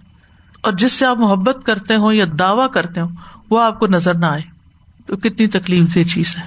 اور 0.62 0.72
جس 0.72 0.94
سے 0.94 1.06
آپ 1.06 1.18
محبت 1.18 1.58
کرتے 1.66 1.96
ہو 1.96 2.12
یا 2.12 2.26
دعوی 2.40 2.68
کرتے 2.74 3.02
ہو 3.02 3.08
وہ 3.50 3.64
آپ 3.64 3.80
کو 3.80 3.88
نظر 3.88 4.18
نہ 4.18 4.26
آئے۔ 4.26 4.42
تو 5.06 5.16
کتنی 5.16 5.48
تکلیف 5.48 5.96
دہ 5.96 6.10
چیز 6.10 6.38
ہے۔ 6.38 6.44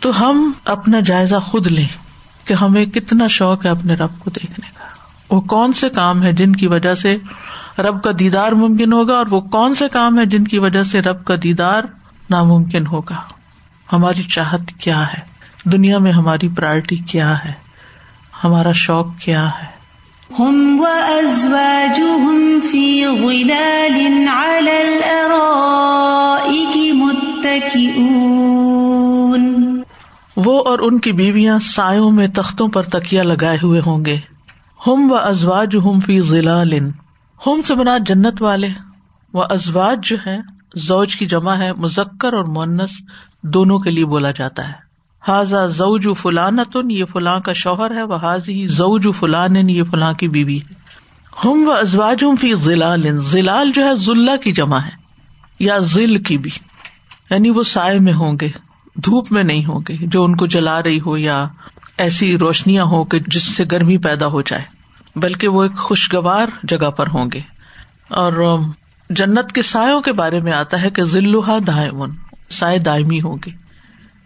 تو 0.00 0.20
ہم 0.20 0.52
اپنا 0.64 1.00
جائزہ 1.00 1.36
خود 1.36 1.66
لیں 1.66 1.88
کہ 2.44 2.54
ہمیں 2.54 2.86
کتنا 2.86 3.26
شوق 3.26 3.64
ہے 3.64 3.70
اپنے 3.70 3.94
رب 3.94 4.18
کو 4.18 4.30
دیکھنے 4.30 4.70
کا۔ 4.74 4.77
وہ 5.30 5.40
کون 5.40 5.72
سے 5.72 5.88
کام 5.88 6.22
ہے 6.22 6.32
جن 6.32 6.56
کی 6.56 6.66
وجہ 6.66 6.94
سے 6.94 7.16
رب 7.78 8.02
کا 8.02 8.10
دیدار 8.18 8.52
ممکن 8.52 8.92
ہوگا 8.92 9.14
اور 9.14 9.26
وہ 9.30 9.40
کون 9.40 9.74
سے 9.74 9.88
کام 9.88 10.18
ہے 10.18 10.26
جن 10.26 10.44
کی 10.44 10.58
وجہ 10.58 10.82
سے 10.82 11.02
رب 11.02 11.24
کا 11.24 11.34
دیدار 11.42 11.82
ناممکن 12.30 12.86
ہوگا؟ 12.86 13.16
ہماری 13.92 14.22
چاہت 14.22 14.60
کیا 14.80 15.06
ہے؟ 15.06 15.20
دنیا 15.64 15.98
میں 15.98 16.12
ہماری 16.12 16.48
پرائرٹی 16.48 16.96
کیا 16.96 17.44
ہے؟ 17.44 17.52
ہمارا 18.44 18.72
شوق 18.72 19.06
کیا 19.20 19.48
ہے؟ 19.48 19.78
وہ 30.36 30.64
اور 30.64 30.78
ان 30.78 30.98
کی 30.98 31.12
بیویاں 31.12 31.58
سایوں 31.58 32.10
میں 32.10 32.28
تختوں 32.28 32.68
پر 32.68 32.82
تکیا 32.82 33.22
لگائے 33.22 33.58
ہوئے 33.62 33.80
ہوں 33.86 34.04
گے۔ 34.04 34.37
ہم 34.88 35.12
و 35.12 35.14
ازواج 35.14 35.76
ہم 35.76 36.00
فی 36.00 36.20
ضلع 36.20 36.64
ہوم 37.46 37.62
سے 37.62 37.74
بنا 37.74 37.98
جنت 37.98 38.42
والے 38.42 38.68
وہ 39.32 39.44
ازواج 39.50 39.98
جو 40.02 40.16
ہے 40.26 40.38
زوج 40.76 41.16
کی 41.16 41.26
جمع 41.26 41.54
ہے 41.54 41.72
مزکر 41.72 42.32
اور 42.32 42.44
مونس 42.48 42.90
دونوں 43.42 43.78
کے 43.78 43.90
لیے 43.90 44.04
بولا 44.04 44.30
جاتا 44.30 44.68
ہے۔ 44.68 44.72
حاضا 45.28 45.66
زوج 45.66 46.08
فلانتن 46.16 46.90
یہ 46.90 47.04
فلاں 47.04 47.40
کا 47.40 47.52
شوہر 47.52 47.90
ہے 47.90 48.02
وہ 48.02 48.16
حاضی 48.16 48.66
زوج 48.66 49.08
فلان، 49.18 49.70
یہ 49.70 49.82
فلاں 49.90 50.12
کی 50.12 50.28
بیوی 50.28 50.58
ہے۔ 50.58 50.72
ہم 51.44 51.68
و 51.68 51.72
ازواج 51.72 52.24
ہوں 52.24 52.36
فی 52.36 52.54
ضلال 52.54 53.20
ضلال 53.20 53.72
جو 53.74 53.84
ہے، 53.84 53.94
ذلہ 53.94 54.36
کی 54.36 54.52
جمع 54.52 54.78
ہے، 54.78 54.90
یا 55.60 55.78
ذل 55.78 56.22
کی 56.22 56.38
بھی۔ 56.38 56.50
یعنی 57.30 57.50
وہ 57.50 57.62
سائے 57.62 57.98
میں 57.98 58.12
ہوں 58.12 58.38
گے، 58.40 58.48
دھوپ 59.04 59.32
میں 59.32 59.44
نہیں 59.44 59.64
ہوں 59.64 59.80
گے، 59.88 59.96
جو 60.00 60.24
ان 60.24 60.36
کو 60.36 60.46
جلا 60.46 60.82
رہی 60.82 61.00
ہو، 61.00 61.16
یا 61.16 61.48
ایسی 61.98 62.38
روشنیاں 62.38 62.84
ہو 62.84 63.04
کہ 63.04 63.18
جس 63.26 63.42
سے 63.42 63.64
گرمی 63.72 63.98
پیدا 63.98 64.26
ہو 64.26 64.42
جائے۔ 64.42 64.77
بلکہ 65.20 65.48
وہ 65.48 65.62
ایک 65.62 65.78
خوشگوار 65.78 66.46
جگہ 66.62 66.90
پر 66.90 67.06
ہوں 67.06 67.30
گے۔ 67.32 67.40
اور 68.08 68.58
جنت 69.10 69.52
کے 69.52 69.62
سایوں 69.62 70.00
کے 70.00 70.12
بارے 70.12 70.40
میں 70.40 70.52
آتا 70.52 70.82
ہے 70.82 70.90
کہ 70.90 71.04
ذلحا 71.04 71.58
دائمن 71.66 72.10
سائے 72.50 72.78
دائمی 72.78 73.20
ہوں 73.20 73.36
گے۔ 73.46 73.50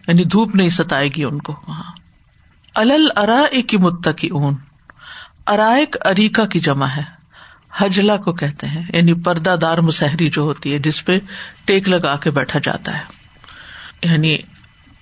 یعنی 0.07 0.23
دھوپ 0.23 0.55
نہیں 0.55 0.69
ستائے 0.69 1.07
گی 1.07 1.23
ان 1.23 1.37
کو۔ 1.37 1.55
وہاں 1.67 1.91
الل 2.75 3.07
ارا 3.15 3.59
کی 3.67 3.77
متقی 3.77 4.27
اون 4.27 4.55
ارائک 5.47 5.95
اریکا 6.05 6.45
کی 6.45 6.59
جمع 6.59 6.85
ہے۔ 6.85 7.03
حجلا 7.77 8.17
کو 8.17 8.33
کہتے 8.33 8.67
ہیں۔ 8.67 8.83
یعنی 8.93 9.13
پردہ 9.13 9.55
دار 9.61 9.77
مسحری 9.77 10.29
جو 10.29 10.41
ہوتی 10.41 10.73
ہے، 10.73 10.79
جس 10.79 11.05
پہ 11.05 11.19
ٹیک 11.65 11.89
لگا 11.89 12.17
کے 12.17 12.31
بیٹھا 12.31 12.59
جاتا 12.63 12.97
ہے۔ 12.97 13.03
یعنی 14.03 14.37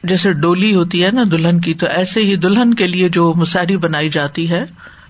جیسے 0.04 0.34
ڈولی 0.34 0.76
ہوتی 0.76 1.06
ہے 1.06 1.12
نا 1.12 1.24
دلہن 1.32 1.62
کی، 1.62 1.74
تو 1.74 1.88
ایسے 1.88 2.20
ہی 2.20 2.36
دلہن 2.36 2.74
کے 2.74 2.88
لیے 2.88 3.10
جو 3.10 3.34
مسحری 3.36 3.78
بنائی 3.78 4.10
جاتی 4.10 4.50
ہے 4.50 4.66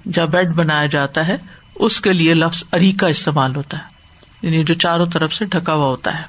یا 0.05 0.25
بیڈ 0.25 0.55
بنایا 0.55 0.85
جاتا 0.85 1.27
ہے، 1.27 1.37
اس 1.75 2.01
کے 2.01 2.13
لیے 2.13 2.33
لفظ 2.33 2.63
اریکا 2.71 3.07
استعمال 3.07 3.55
ہوتا 3.55 3.77
ہے۔ 3.77 3.83
یعنی 4.41 4.63
جو 4.63 4.73
چاروں 4.73 5.05
طرف 5.05 5.33
سے 5.33 5.45
ڈھکا 5.45 5.73
ہوا 5.73 5.85
ہوتا 5.85 6.17
ہے۔ 6.17 6.23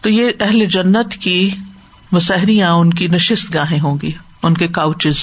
تو 0.00 0.10
یہ 0.10 0.30
اہل 0.40 0.66
جنت 0.66 1.12
کی 1.14 1.50
مسحریاں، 2.12 2.72
ان 2.72 2.90
کی 2.90 3.08
نشست 3.08 3.54
گاہیں 3.54 3.80
ہوں 3.80 3.98
گی، 4.02 4.12
ان 4.42 4.54
کے 4.54 4.68
کاؤچز 4.68 5.16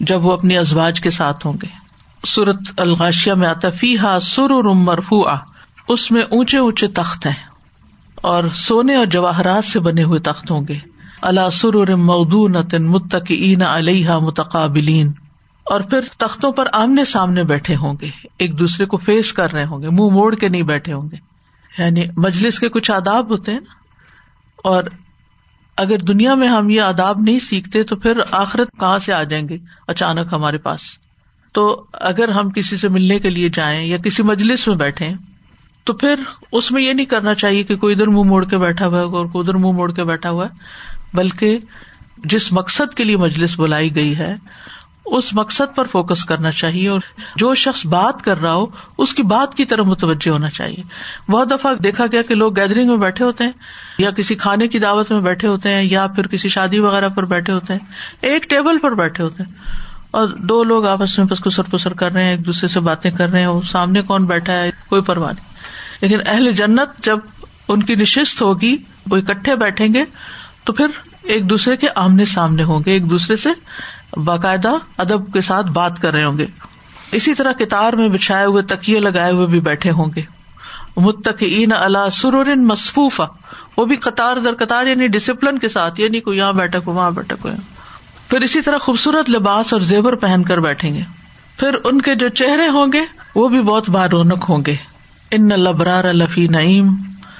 جب 0.00 0.24
وہ 0.24 0.32
اپنی 0.32 0.58
ازواج 0.58 1.00
کے 1.00 1.10
ساتھ 1.10 1.46
ہوں 1.46 1.52
گے۔ 1.62 1.82
سورت 2.26 2.56
الغاشیا 2.76 3.34
میں 3.34 3.48
آتا 3.48 3.70
فی 3.70 3.98
ہا 3.98 4.20
سر 4.20 4.50
مرفو 4.62 5.22
اس 5.88 6.10
میں 6.10 6.22
اونچے 6.22 6.58
اونچے 6.58 6.88
تخت 6.88 7.26
ہیں 7.26 7.44
اور 8.14 8.44
سونے 8.52 8.94
اور 8.94 9.06
جواہرات 9.06 9.64
سے 9.64 9.80
بنے 9.80 10.02
ہوئے 10.02 10.20
تخت 10.20 10.50
ہوں 10.50 10.68
گے۔ 10.68 10.78
اللہ 11.22 11.50
سر 11.52 11.94
مودون 11.94 12.56
متقین 12.78 13.62
علیہ 13.62 14.10
متقابلین۔ 14.10 15.12
اور 15.64 15.80
پھر 15.80 16.00
تختوں 16.18 16.52
پر 16.52 16.68
آمنے 16.72 17.04
سامنے 17.04 17.44
بیٹھے 17.44 17.76
ہوں 17.76 17.94
گے۔ 18.00 18.10
ایک 18.38 18.58
دوسرے 18.58 18.86
کو 18.86 18.96
فیس 18.96 19.32
کر 19.32 19.52
رہے 19.52 19.64
ہوں 19.64 19.82
گے، 19.82 19.88
منہ 19.88 20.10
موڑ 20.12 20.34
کے 20.34 20.48
نہیں 20.48 20.62
بیٹھے 20.62 20.92
ہوں 20.92 21.10
گے۔ 21.10 21.16
یعنی 21.78 22.04
مجلس 22.16 22.60
کے 22.60 22.68
کچھ 22.68 22.90
آداب 22.90 23.30
ہوتے 23.30 23.52
ہیں 23.52 23.60
نا؟ 23.60 23.74
اور 24.56 24.84
اگر 25.76 25.98
دنیا 25.98 26.34
میں 26.34 26.48
ہم 26.48 26.70
یہ 26.70 26.80
آداب 26.80 27.20
نہیں 27.20 27.38
سیکھتے 27.38 27.82
تو 27.82 27.96
پھر 27.96 28.12
آخرت 28.30 28.68
کہاں 28.80 28.98
سے 28.98 29.12
آ 29.12 29.22
جائیں 29.22 29.48
گے؟ 29.48 29.56
اچانک 29.86 30.28
ہمارے 30.32 30.58
پاس۔ 30.58 30.80
تو 31.52 31.84
اگر 31.92 32.28
ہم 32.28 32.50
کسی 32.50 32.76
سے 32.76 32.88
ملنے 32.88 33.18
کے 33.18 33.30
لیے 33.30 33.48
جائیں 33.48 33.84
یا 33.84 33.96
کسی 33.96 34.22
مجلس 34.22 34.68
میں 34.68 34.76
بیٹھے 34.76 35.10
تو 35.84 35.92
پھر 35.92 36.14
اس 36.52 36.70
میں 36.70 36.82
یہ 36.82 36.92
نہیں 36.92 37.06
کرنا 37.06 37.34
چاہیے 37.34 37.62
کہ 37.62 37.76
کوئی 37.76 37.94
ادھر 37.94 38.06
منہ 38.06 38.22
موڑ 38.22 38.44
کے 38.44 38.58
بیٹھا 38.58 38.86
ہوا 38.86 38.98
ہے 38.98 39.04
اور 39.04 39.26
کوئی 39.26 39.40
ادھر 39.40 39.54
منہ 39.54 39.72
موڑ 39.72 39.92
کے 39.92 40.04
بیٹھا 40.04 40.30
ہوا 40.30 40.44
ہے، 40.44 40.56
بلکہ 41.14 41.58
جس 42.24 42.52
مقصد 42.52 42.94
کے 42.94 43.04
لیے 43.04 43.16
مجلس 43.16 43.58
بلائی 43.58 43.94
گئی 43.94 44.18
ہے 44.18 44.34
اس 45.04 45.34
مقصد 45.34 45.76
پر 45.76 45.84
فوکس 45.84 46.24
کرنا 46.24 46.50
چاہیے 46.50 46.88
اور 46.88 47.00
جو 47.36 47.54
شخص 47.54 47.86
بات 47.86 48.22
کر 48.22 48.40
رہا 48.40 48.54
ہو، 48.54 48.66
اس 48.98 49.14
کی 49.14 49.22
بات 49.22 49.54
کی 49.54 49.64
طرف 49.64 49.86
متوجہ 49.86 50.30
ہونا 50.30 50.50
چاہیے۔ 50.50 50.82
بہت 51.30 51.50
دفعہ 51.50 51.74
دیکھا 51.74 52.04
گیا 52.12 52.22
کہ 52.22 52.34
لوگ 52.34 52.60
گیدرنگ 52.60 52.88
میں 52.88 52.96
بیٹھے 52.96 53.24
ہوتے 53.24 53.44
ہیں، 53.44 53.50
یا 53.98 54.10
کسی 54.10 54.34
کھانے 54.34 54.68
کی 54.68 54.78
دعوت 54.78 55.12
میں 55.12 55.20
بیٹھے 55.20 55.48
ہوتے 55.48 55.70
ہیں، 55.70 55.82
یا 55.82 56.06
پھر 56.06 56.26
کسی 56.26 56.48
شادی 56.48 56.78
وغیرہ 56.78 57.08
پر 57.08 57.24
بیٹھے 57.24 57.52
ہوتے 57.52 57.72
ہیں۔ 57.72 57.80
ایک 58.20 58.50
ٹیبل 58.50 58.78
پر 58.78 58.94
بیٹھے 58.94 59.24
ہوتے 59.24 59.42
ہیں۔ 59.42 59.52
اور 60.10 60.28
دو 60.28 60.64
لوگ 60.64 60.86
آپس 60.86 61.18
میں 61.18 61.26
بس 61.26 61.40
کسر 61.40 61.62
پسر 61.62 61.92
کر 61.92 62.12
رہے 62.12 62.24
ہیں، 62.24 62.30
ایک 62.30 62.46
دوسرے 62.46 62.68
سے 62.68 62.80
باتیں 62.80 63.10
کر 63.10 63.28
رہے 63.28 63.46
ہیں 63.46 63.66
سامنے 63.70 64.02
کون 64.02 64.26
بیٹھا 64.26 64.52
ہے، 64.52 64.70
کوئی 64.88 65.02
پرواہ 65.02 65.32
نہیں۔ 65.32 65.44
لیکن 66.00 66.18
اہل 66.26 66.52
جنت 66.52 67.04
جب 67.04 67.18
ان 67.68 67.82
کی 67.82 67.94
نشست 67.94 68.42
ہوگی، 68.42 68.76
وہ 69.10 69.16
اکٹھے 69.16 69.56
بیٹھیں 69.56 69.94
گے، 69.94 70.04
تو 70.64 70.72
پھر 70.72 70.86
ایک 71.22 71.50
دوسرے 71.50 71.76
کے 71.76 71.86
آمنے 71.94 72.24
سامنے 72.24 72.62
ہوں 72.62 72.80
گے، 72.86 72.92
ایک 72.92 73.10
دوسرے 73.10 73.36
سے 73.36 73.48
باقاعدہ 74.16 74.72
ادب 74.98 75.32
کے 75.32 75.40
ساتھ 75.40 75.66
بات 75.66 76.02
کر 76.02 76.12
رہے 76.12 76.24
ہوں 76.24 76.38
گے۔ 76.38 76.46
اسی 77.12 77.34
طرح 77.34 77.52
کتار 77.52 77.92
میں 77.92 78.08
بچھائے 78.08 78.46
ہوئے 78.46 78.62
تکیے 78.62 79.00
لگائے 79.00 79.32
ہوئے 79.32 79.46
بھی 79.46 79.60
بیٹھے 79.60 79.90
ہوں 79.90 80.10
گے۔ 80.16 80.22
متقین 80.96 81.72
اللہ 81.72 82.08
سرور 82.12 82.46
مصفوفا 82.46 83.26
وہ 83.76 83.84
بھی 83.84 83.96
قطار 83.96 84.36
در 84.36 84.54
قطار 84.54 84.86
یعنی 84.86 85.06
ڈسپلن 85.06 85.58
کے 85.58 85.68
ساتھ 85.68 86.00
یعنی 86.00 86.20
کوئی 86.20 86.38
یہاں 86.38 86.52
بیٹھک 86.52 86.88
ہو 86.88 86.92
وہاں 86.92 87.10
بیٹھک 87.10 87.46
ہو 87.46 87.50
پھر 88.28 88.40
اسی 88.40 88.60
طرح 88.60 88.78
خوبصورت 88.78 89.30
لباس 89.30 89.72
اور 89.72 89.80
زیور 89.80 90.12
پہن 90.12 90.42
کر 90.42 90.60
بیٹھیں 90.60 90.94
گے۔ 90.94 91.00
پھر 91.58 91.76
ان 91.84 92.00
کے 92.00 92.14
جو 92.14 92.28
چہرے 92.28 92.68
ہوں 92.68 92.86
گے، 92.92 93.00
وہ 93.34 93.48
بھی 93.48 93.62
بہت 93.62 93.90
بارونق 93.90 94.50
ہوں 94.50 94.62
گے۔ 94.66 94.76
ان 95.30 95.48
لبرار 95.48 96.04
الفی 96.04 96.48
نعیم۔ 96.48 96.94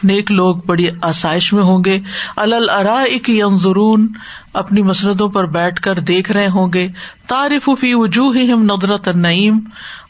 نیک 0.04 0.32
لوگ 0.32 0.56
بڑی 0.66 0.88
آسائش 1.02 1.52
میں 1.52 1.62
ہوں 1.62 1.84
گے۔ 1.84 2.00
الرا 2.36 3.04
ینظرون 3.28 4.06
اپنی 4.52 4.82
مسردوں 4.82 5.28
پر 5.28 5.46
بیٹھ 5.46 5.80
کر 5.80 5.98
دیکھ 5.98 6.32
رہے 6.32 6.48
ہوں 6.48 6.72
گے۔ 6.74 6.88
تعریف 7.28 7.68
فی 7.80 7.94
وجوہ 7.94 8.36
ہم 8.36 8.62
ندرت 8.62 9.08
نعیم 9.08 9.58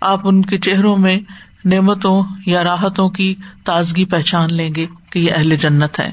آپ 0.00 0.20
ان 0.24 0.42
کے 0.42 0.58
چہروں 0.58 0.96
میں 0.96 1.18
نعمتوں 1.64 2.22
یا 2.46 2.64
راحتوں 2.64 3.08
کی 3.08 3.34
تازگی 3.64 4.04
پہچان 4.04 4.54
لیں 4.54 4.74
گے 4.74 4.86
کہ 5.10 5.18
یہ 5.18 5.32
اہل 5.32 5.56
جنت 5.56 6.00
ہے 6.00 6.12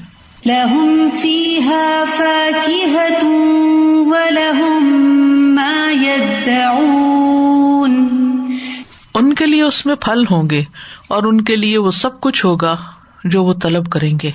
ان 9.14 9.34
کے 9.34 9.46
لیے 9.46 9.62
اس 9.62 9.86
میں 9.86 9.94
پھل 9.94 10.24
ہوں 10.30 10.50
گے 10.50 10.64
اور 11.08 11.22
ان 11.22 11.40
کے 11.40 11.56
لیے 11.56 11.78
وہ 11.78 11.90
سب 11.90 12.20
کچھ 12.20 12.46
ہوگا۔ 12.46 12.76
جو 13.24 13.44
وہ 13.44 13.54
طلب 13.62 13.90
کریں 13.90 14.18
گے۔ 14.22 14.30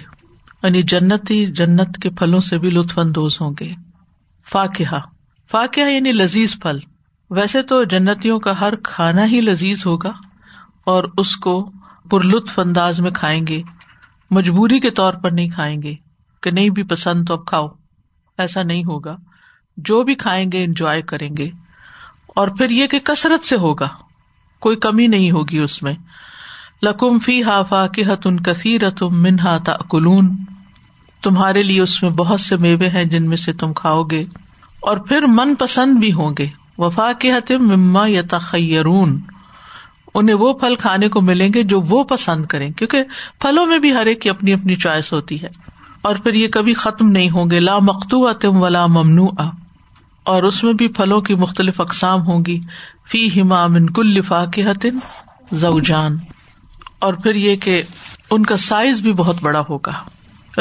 یعنی 0.64 0.82
جنتی، 0.82 1.46
جنت 1.46 1.98
کے 1.98 2.10
پھلوں 2.10 2.40
سے 2.40 2.58
بھی 2.58 2.70
لطف 2.70 3.00
اندوز 3.00 3.42
ہوں 3.42 3.54
گے۔ 3.60 3.74
فاقہ 4.52 5.00
فاقہ 5.52 5.80
یعنی 5.80 6.12
لذیذ 6.12 6.60
پھل۔ 6.62 6.80
ویسے 7.30 7.62
تو 7.62 7.84
جنتیوں 7.84 8.40
کا 8.40 8.60
ہر 8.60 8.76
کھانا 8.76 9.26
ہی 9.26 9.42
لذیذ 9.42 9.86
ہوگا 9.86 10.12
اور 10.84 11.04
اس 11.18 11.36
کو 11.36 11.72
پر 12.10 12.22
لطف 12.22 12.60
انداز 12.60 13.00
میں 13.00 13.12
کھائیں 13.12 13.48
گے۔ 13.48 13.62
مجبوری 14.32 14.80
کے 14.80 14.90
طور 14.90 15.14
پر 15.14 15.32
نہیں 15.32 15.50
کھائیں 15.50 15.82
گے 15.82 15.96
کہ 16.42 16.52
نہیں 16.52 16.70
بھی 16.70 16.84
پسند 16.84 17.28
تو 17.28 17.34
اب 17.34 17.46
کھاؤ۔ 17.46 17.68
ایسا 18.38 18.64
نہیں 18.64 18.84
ہوگا۔ 18.84 19.18
جو 19.78 20.04
بھی 20.04 20.16
کھائیں 20.16 20.52
گے 20.52 20.64
انجوائے 20.64 21.02
کریں 21.02 21.38
گے۔ 21.38 21.50
اور 22.28 22.48
پھر 22.48 22.70
یہ 22.70 22.88
کہ 22.88 23.00
کثرت 23.00 23.46
سے 23.46 23.56
ہوگا۔ 23.56 23.88
کوئی 24.60 24.78
کمی 24.78 25.08
نہیں 25.08 25.32
ہوگی 25.32 25.60
اس 25.60 25.84
میں۔ 25.84 25.94
لکم 26.82 27.20
فی 27.20 27.44
ہا 27.44 27.62
فا 27.64 27.86
کی 27.88 28.04
حتن 28.04 28.40
کثیر 28.40 28.90
تم 28.90 29.22
منہا 29.24 29.58
کلون 29.92 30.30
تمہارے 31.24 31.64
لیے 31.64 31.82
اس 31.82 32.02
میں 32.04 32.10
بہت 32.12 32.40
سے 32.40 32.58
میوے 32.58 32.90
ہیں 32.90 33.04
جن 33.06 33.30
میں 33.30 33.38
سے 33.38 33.54
تم 33.54 33.74
کھاؤ 33.74 34.04
گے، 34.04 34.24
اور 34.80 34.98
پھر 34.98 35.26
من 35.28 35.56
پسند 35.56 35.98
بھی 36.00 36.12
ہوں 36.14 36.36
گے۔ 36.38 36.48
وفا 36.78 37.12
کے 37.20 37.32
حتم 37.32 37.68
مما 37.68 38.06
یا 38.08 38.22
تخیرون 38.30 39.20
انہیں 40.14 40.36
وہ 40.36 40.52
پھل 40.54 40.76
کھانے 40.76 41.10
کو 41.10 41.22
ملیں 41.22 41.54
گے 41.54 41.64
جو 41.64 41.80
وہ 41.82 42.04
پسند 42.04 42.46
کریں، 42.46 42.70
کیونکہ 42.72 43.04
پھلوں 43.42 43.66
میں 43.66 43.80
بھی 43.80 43.94
ہر 43.94 44.06
ایک 44.06 44.22
کی 44.22 44.30
اپنی 44.30 44.54
اپنی 44.54 44.76
چوائس 44.76 45.12
ہوتی 45.14 45.42
ہے۔ 45.42 45.50
اور 46.02 46.16
پھر 46.16 46.34
یہ 46.34 46.48
کبھی 46.48 46.74
ختم 46.74 47.08
نہیں 47.08 47.30
ہوں 47.30 47.50
گے، 47.52 47.60
لا 47.60 47.78
مختو 47.82 48.32
تم 48.34 48.58
ولا 48.58 48.86
ممنوع 48.88 49.28
اور 50.26 50.44
اس 50.44 50.64
میں 50.64 50.74
بھی 50.74 50.88
پھلوں 50.88 51.22
کی 51.22 51.36
مختلف 51.36 51.82
اقسام 51.82 52.22
ہوں 52.22 52.46
گی۔ 52.46 52.60
فی 53.12 53.28
ہما 53.42 53.66
من 53.68 53.90
کل 53.90 54.14
لفا 54.14 54.46
کے 54.46 54.66
حتن 54.66 55.00
زوجان۔ 55.52 56.18
اور 57.06 57.14
پھر 57.14 57.36
یہ 57.36 57.56
کہ 57.56 57.82
ان 58.32 58.46
کا 58.46 58.58
سائز 58.58 59.02
بھی 59.02 59.14
بہت 59.14 59.36
بڑا 59.42 59.64
ہوگا۔ 59.70 59.92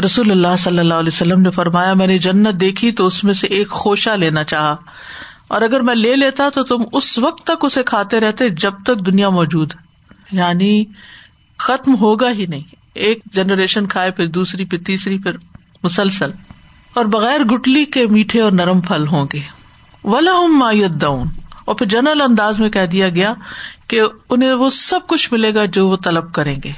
رسول 0.04 0.30
اللہ 0.30 0.56
صلی 0.58 0.78
اللہ 0.78 0.94
علیہ 0.94 1.10
وسلم 1.12 1.40
نے 1.40 1.50
فرمایا، 1.50 1.94
میں 1.94 2.06
نے 2.06 2.18
جنت 2.18 2.60
دیکھی 2.60 2.92
تو 2.92 3.06
اس 3.06 3.24
میں 3.24 3.34
سے 3.34 3.46
ایک 3.46 3.70
خوشہ 3.70 4.10
لینا 4.10 4.44
چاہا۔ 4.44 4.76
اور 5.48 5.62
اگر 5.62 5.80
میں 5.80 5.94
لے 5.94 6.16
لیتا 6.16 6.48
تو 6.48 6.62
تم 6.62 6.76
اس 6.92 7.18
وقت 7.18 7.44
تک 7.44 7.64
اسے 7.64 7.82
کھاتے 7.82 8.20
رہتے 8.20 8.48
جب 8.48 8.72
تک 8.82 9.06
دنیا 9.06 9.28
موجود 9.28 9.72
یعنی 10.32 10.84
ختم 11.58 11.94
ہوگا 11.96 12.30
ہی 12.30 12.46
نہیں۔ 12.46 12.74
ایک 12.94 13.18
جنریشن 13.32 13.86
کھائے 13.86 14.10
پھر 14.10 14.26
دوسری 14.26 14.64
پھر 14.64 14.78
تیسری 14.78 15.18
پھر 15.18 15.32
مسلسل۔ 15.82 16.30
اور 16.94 17.04
بغیر 17.04 17.40
گٹلی 17.40 17.84
کے 17.84 18.06
میٹھے 18.06 18.40
اور 18.40 18.52
نرم 18.52 18.80
پھل 18.80 19.06
ہوں 19.06 19.26
گے۔ 19.32 19.40
ولا 20.04 20.46
مایت 20.46 21.00
اور 21.64 21.74
پھر 21.74 21.86
جنرل 21.86 22.20
انداز 22.20 22.58
میں 22.58 22.70
کہہ 22.70 22.86
دیا 22.86 23.08
گیا 23.08 23.34
کہ 23.88 24.00
انہیں 24.30 24.52
وہ 24.52 24.70
سب 24.70 25.00
کچھ 25.06 25.32
ملے 25.32 25.54
گا 25.54 25.64
جو 25.64 25.88
وہ 25.88 25.96
طلب 25.96 26.32
کریں 26.32 26.56
گے۔ 26.64 26.72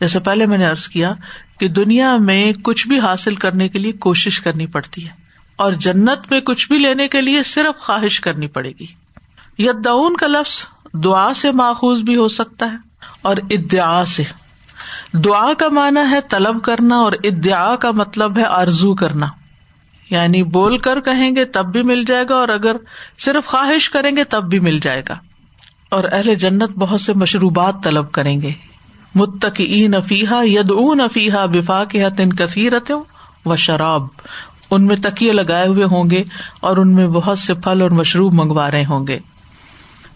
جیسے 0.00 0.20
پہلے 0.20 0.46
میں 0.46 0.58
نے 0.58 0.66
ارض 0.66 0.88
کیا 0.88 1.12
کہ 1.60 1.68
دنیا 1.68 2.16
میں 2.16 2.52
کچھ 2.52 2.88
بھی 2.88 3.00
حاصل 3.00 3.34
کرنے 3.34 3.68
کے 3.68 3.78
لیے 3.78 3.92
کوشش 3.92 4.40
کرنی 4.40 4.66
پڑتی 4.66 5.04
ہے 5.04 5.12
اور 5.56 5.72
جنت 5.72 6.30
میں 6.30 6.40
کچھ 6.40 6.68
بھی 6.68 6.78
لینے 6.78 7.08
کے 7.08 7.20
لیے 7.20 7.42
صرف 7.42 7.80
خواہش 7.80 8.20
کرنی 8.20 8.46
پڑے 8.46 8.72
گی۔ 8.80 8.86
یدعون 9.58 10.16
کا 10.16 10.26
لفظ 10.26 10.66
دعا 10.92 11.34
سے 11.34 11.52
ماخوذ 11.52 12.02
بھی 12.02 12.16
ہو 12.16 12.28
سکتا 12.28 12.66
ہے 12.66 12.76
اور 13.22 13.36
ادعا 13.50 14.04
سے۔ 14.04 14.22
دعا 15.12 15.52
کا 15.58 15.68
معنی 15.68 16.10
ہے 16.10 16.20
طلب 16.20 16.62
کرنا 16.62 16.96
اور 16.96 17.12
ادعا 17.12 17.76
کا 17.76 17.90
مطلب 17.90 18.38
ہے 18.38 18.44
آرزو 18.44 18.94
کرنا۔ 18.94 19.26
یعنی 20.10 20.42
بول 20.42 20.78
کر 20.78 21.00
کہیں 21.00 21.36
گے 21.36 21.44
تب 21.44 21.72
بھی 21.72 21.82
مل 21.82 22.04
جائے 22.04 22.24
گا 22.28 22.34
اور 22.34 22.48
اگر 22.48 22.76
صرف 23.18 23.46
خواہش 23.46 23.90
کریں 23.90 24.16
گے 24.16 24.24
تب 24.24 24.44
بھی 24.44 24.60
مل 24.60 24.78
جائے 24.78 25.02
گا۔ 25.08 25.14
اور 25.90 26.04
اہل 26.12 26.34
جنت 26.34 26.70
بہت 26.70 27.00
سے 27.00 27.12
مشروبات 27.12 27.74
طلب 27.84 28.12
کریں 28.12 28.42
گے۔ 28.42 28.50
متق 29.14 29.60
نفیحا 29.88 30.40
ید 30.44 30.70
اون 30.70 31.00
افیحا 31.00 31.46
بفا 31.46 31.84
کے 31.84 32.04
حتن 32.04 32.32
کثیرت 32.32 32.92
و 33.46 33.56
شراب۔ 33.56 34.06
ان 34.70 34.86
میں 34.86 34.96
تکیے 34.96 35.32
لگائے 35.32 35.66
ہوئے 35.66 35.84
ہوں 35.84 36.10
گے 36.10 36.24
اور 36.60 36.76
ان 36.76 36.94
میں 36.94 37.06
بہت 37.06 37.38
سے 37.38 37.54
پھل 37.54 37.82
اور 37.82 37.90
مشروب 37.90 38.34
منگوا 38.34 38.70
رہے 38.70 38.84
ہوں 38.84 39.06
گے۔ 39.06 39.18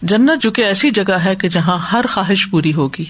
جنت 0.01 0.41
جو 0.41 0.51
کہ 0.51 0.61
ایسی 0.61 0.91
جگہ 0.91 1.13
ہے 1.13 1.35
کہ 1.35 1.49
جہاں 1.49 1.77
ہر 1.77 2.05
خواہش 2.11 2.47
پوری 2.51 2.73
ہوگی۔ 2.73 3.05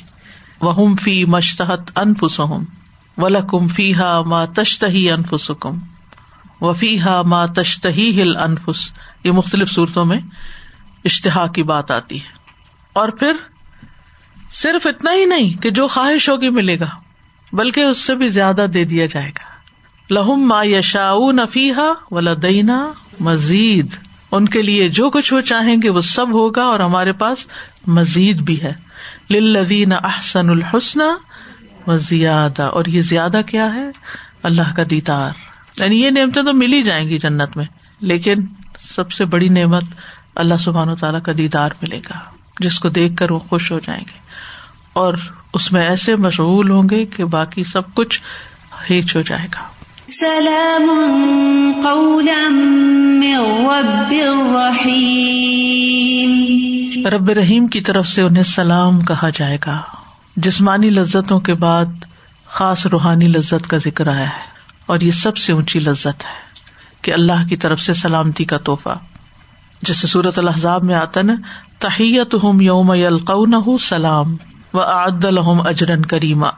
وہ 0.62 0.96
فی 0.96 1.26
مشتحت 1.26 1.80
انفسم 1.96 2.64
ولکم 3.18 3.68
فی 3.68 3.96
ہا 3.96 4.22
ما 4.22 4.46
تشتہی 4.46 5.12
انفسکم 5.12 5.78
وفی 6.62 7.02
ہا 7.02 7.22
ما 7.22 7.46
تشتہی 7.46 8.22
ہل 8.22 8.38
انفس 8.38 8.92
یہ 9.24 9.32
مختلف 9.32 9.72
صورتوں 9.72 10.06
میں 10.06 10.18
اشتہا 11.06 11.48
کی 11.48 11.64
بات 11.64 11.92
آتی 11.92 12.16
ہے۔ 12.16 12.30
اور 12.94 13.10
پھر 13.10 13.34
صرف 14.52 14.88
اتنا 14.88 15.14
ہی 15.14 15.26
نہیں 15.26 15.62
کہ 15.62 15.70
جو 15.70 15.88
خواہش 15.88 16.30
ہوگی 16.30 16.50
ملے 16.50 16.80
گا، 16.80 16.90
بلکہ 17.54 17.80
اس 17.80 17.98
سے 17.98 18.16
بھی 18.16 18.28
زیادہ 18.28 18.66
دے 18.74 18.84
دیا 18.84 19.06
جائے 19.06 19.30
گا۔ 19.30 19.50
لہم 20.14 20.48
ما 20.48 20.64
یشا 20.64 21.14
نفیحا 21.32 21.94
و 22.12 22.20
لدینا 22.20 22.92
مزید۔ 23.20 23.88
ان 24.32 24.50
کے 24.50 24.62
لیے 24.62 24.90
جو 24.90 25.10
کچھ 25.10 25.34
وہ 25.34 25.42
چاہیں 25.42 25.76
گے 25.84 25.90
وہ 25.90 26.02
سب 26.02 26.34
ہوگا 26.34 26.64
اور 26.64 26.80
ہمارے 26.80 27.14
پاس 27.14 27.46
مزید 27.88 28.42
بھی 28.42 28.64
ہے۔ 28.64 28.74
لدین 29.30 29.94
احسن 29.94 30.50
الحسن 30.50 31.00
و 31.88 31.98
زیادہ۔ 31.98 32.64
اور 32.64 32.86
یہ 32.86 33.02
زیادہ 33.02 33.42
کیا 33.48 33.74
ہے؟ 33.74 33.86
اللہ 34.44 34.76
کا 34.76 34.84
دیدار۔ 34.90 35.49
یعنی 35.84 36.02
یہ 36.02 36.10
نعمتیں 36.10 36.44
تو 36.44 36.54
مل 36.54 36.74
ہی 36.74 36.84
جائیں 36.84 37.10
گی 37.10 37.20
جنت 37.20 37.58
میں 37.58 37.66
لیکن 38.00 38.36
سب 38.80 39.12
سے 39.12 39.26
بڑی 39.26 39.50
نعمت 39.50 39.84
اللہ 40.36 40.54
سبحان 40.60 40.90
و 40.90 40.96
تعالیٰ 40.96 41.22
کا 41.22 41.32
دیدار 41.38 41.70
ملے 41.82 41.98
گا 41.98 42.20
جس 42.60 42.80
کو 42.80 42.90
دیکھ 42.90 43.16
کر 43.16 43.32
وہ 43.32 43.40
خوش 43.40 43.72
ہو 43.72 43.80
جائیں 43.80 44.04
گے۔ 44.08 44.20
اور 44.94 45.14
اس 45.54 45.72
میں 45.72 45.88
ایسے 45.88 46.16
مشغول 46.16 46.70
ہوں 46.70 46.84
گے 46.90 47.06
کہ 47.06 47.26
باقی 47.26 47.64
سب 47.64 47.94
کچھ 47.94 48.22
ہیچ 48.90 49.16
ہو 49.16 49.22
جائے 49.22 49.48
گا۔ 49.56 49.68
سلام 50.12 51.82
رب 57.06 57.30
رحیم 57.30 57.68
کی 57.68 57.82
طرف 57.82 58.08
سے 58.08 58.22
انہیں 58.22 58.44
سلام 58.44 59.02
کہا 59.02 59.30
جائے 59.30 59.58
گا۔ 59.66 59.82
جسمانی 60.36 60.90
لذتوں 60.90 61.40
کے 61.40 61.54
بعد 61.54 61.86
خاص 62.46 62.86
روحانی 62.86 63.28
لذت 63.28 63.68
کا 63.68 63.78
ذکر 63.78 64.08
آیا 64.08 64.30
ہے۔ 64.30 64.59
اور 64.90 65.00
یہ 65.00 65.12
سب 65.12 65.38
سے 65.38 65.54
اونچی 65.54 65.80
لذت 65.80 66.06
ہے 66.06 66.40
کہ 67.02 67.14
اللہ 67.14 67.48
کی 67.50 67.58
طرف 67.58 67.82
سے 67.82 67.94
سلامتی 67.94 68.46
کا 68.46 68.58
تحفہ۔ 68.58 68.98
جسے 69.82 70.08
صورت 70.08 70.40
الحضاب 70.40 70.84
میں 70.84 70.96
آتا 70.96 71.22
نا 71.22 71.36
تحیت 71.80 72.36
ہم 72.44 72.62
یوم 72.62 72.94
یلقون 72.94 73.78
سلام 73.78 74.36
و 74.74 74.80
عد 74.82 75.26
الحم 75.26 75.68
اجرن 75.68 76.02
کریما۔ 76.02 76.50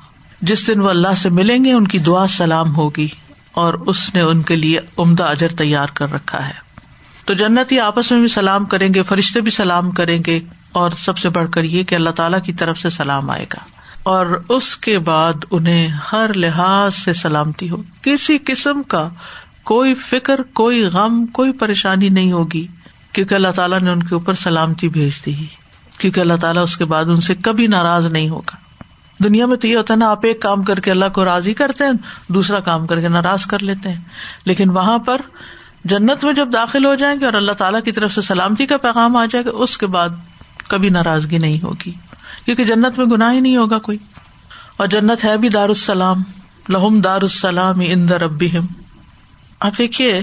جس 0.41 0.67
دن 0.67 0.79
وہ 0.79 0.89
اللہ 0.89 1.13
سے 1.17 1.29
ملیں 1.29 1.65
گے، 1.65 1.73
ان 1.73 1.87
کی 1.87 1.99
دعا 1.99 2.27
سلام 2.27 2.75
ہوگی 2.75 3.07
اور 3.51 3.73
اس 3.73 4.15
نے 4.15 4.21
ان 4.21 4.41
کے 4.41 4.55
لیے 4.55 4.79
عمدہ 4.97 5.23
اجر 5.23 5.47
تیار 5.47 5.87
کر 5.93 6.11
رکھا 6.11 6.47
ہے۔ 6.47 6.53
تو 7.25 7.33
جنت 7.33 7.71
ہی 7.71 7.79
آپس 7.79 8.11
میں 8.11 8.19
بھی 8.19 8.27
سلام 8.27 8.65
کریں 8.65 8.93
گے، 8.93 9.03
فرشتے 9.03 9.41
بھی 9.41 9.51
سلام 9.51 9.91
کریں 9.91 10.19
گے 10.25 10.39
اور 10.71 10.89
سب 10.97 11.17
سے 11.17 11.29
بڑھ 11.29 11.51
کر 11.51 11.63
یہ 11.63 11.83
کہ 11.83 11.95
اللہ 11.95 12.09
تعالیٰ 12.09 12.41
کی 12.43 12.53
طرف 12.53 12.79
سے 12.79 12.89
سلام 12.89 13.29
آئے 13.29 13.45
گا۔ 13.53 13.80
اور 14.03 14.43
اس 14.49 14.77
کے 14.77 14.99
بعد 14.99 15.33
انہیں 15.51 15.87
ہر 15.87 16.33
لحاظ 16.35 16.95
سے 16.95 17.13
سلامتی 17.13 17.69
ہو۔ 17.69 17.77
کسی 18.01 18.37
قسم 18.45 18.83
کا 18.83 19.09
کوئی 19.63 19.95
فکر، 19.95 20.41
کوئی 20.41 20.85
غم، 20.85 21.25
کوئی 21.25 21.51
پریشانی 21.51 22.09
نہیں 22.09 22.31
ہوگی، 22.31 22.67
کیونکہ 23.13 23.35
اللہ 23.35 23.47
تعالیٰ 23.55 23.79
نے 23.79 23.91
ان 23.91 24.03
کے 24.03 24.13
اوپر 24.13 24.33
سلامتی 24.33 24.89
بھیج 24.89 25.25
دی 25.25 25.45
کیونکہ 25.97 26.19
اللہ 26.19 26.33
تعالیٰ 26.41 26.63
اس 26.63 26.77
کے 26.77 26.85
بعد 26.85 27.05
ان 27.05 27.21
سے 27.21 27.35
کبھی 27.35 27.67
ناراض 27.67 28.05
نہیں 28.05 28.29
ہوگا۔ 28.29 28.55
دنیا 29.23 29.45
میں 29.45 29.57
تو 29.57 29.67
یہ 29.67 29.75
ہوتا 29.75 29.93
ہے 29.93 29.99
نا، 29.99 30.09
آپ 30.09 30.25
ایک 30.25 30.41
کام 30.41 30.63
کر 30.63 30.79
کے 30.79 30.91
اللہ 30.91 31.05
کو 31.13 31.25
راضی 31.25 31.53
کرتے 31.53 31.83
ہیں، 31.83 31.91
دوسرا 32.27 32.59
کام 32.59 32.87
کر 32.87 32.99
کے 32.99 33.07
ناراض 33.07 33.45
کر 33.45 33.63
لیتے 33.63 33.89
ہیں۔ 33.89 34.01
لیکن 34.45 34.69
وہاں 34.69 34.97
پر 34.97 35.21
جنت 35.85 36.23
میں 36.23 36.33
جب 36.33 36.53
داخل 36.53 36.85
ہو 36.85 36.95
جائیں 36.95 37.19
گے 37.19 37.25
اور 37.25 37.33
اللہ 37.33 37.51
تعالیٰ 37.51 37.83
کی 37.83 37.91
طرف 37.91 38.13
سے 38.13 38.21
سلامتی 38.21 38.65
کا 38.65 38.77
پیغام 38.77 39.17
آ 39.17 39.25
جائے 39.25 39.45
گا، 39.45 39.49
اس 39.53 39.77
کے 39.77 39.87
بعد 39.87 40.09
کبھی 40.67 40.89
ناراضگی 40.89 41.37
نہیں 41.37 41.63
ہوگی۔ 41.63 41.91
کیونکہ 42.45 42.63
جنت 42.63 42.97
میں 42.97 43.05
گناہ 43.05 43.33
ہی 43.33 43.39
نہیں 43.39 43.57
ہوگا 43.57 43.79
کوئی۔ 43.79 43.97
اور 44.77 44.87
جنت 44.87 45.25
ہے 45.25 45.37
بھی 45.37 45.49
دار 45.49 45.69
السلام 45.69 46.23
لہم 46.69 47.01
دار 47.01 47.21
السلام 47.21 47.79
اندر 47.79 48.21
اب 48.21 48.43
آپ 49.59 49.77
دیکھیے، 49.77 50.21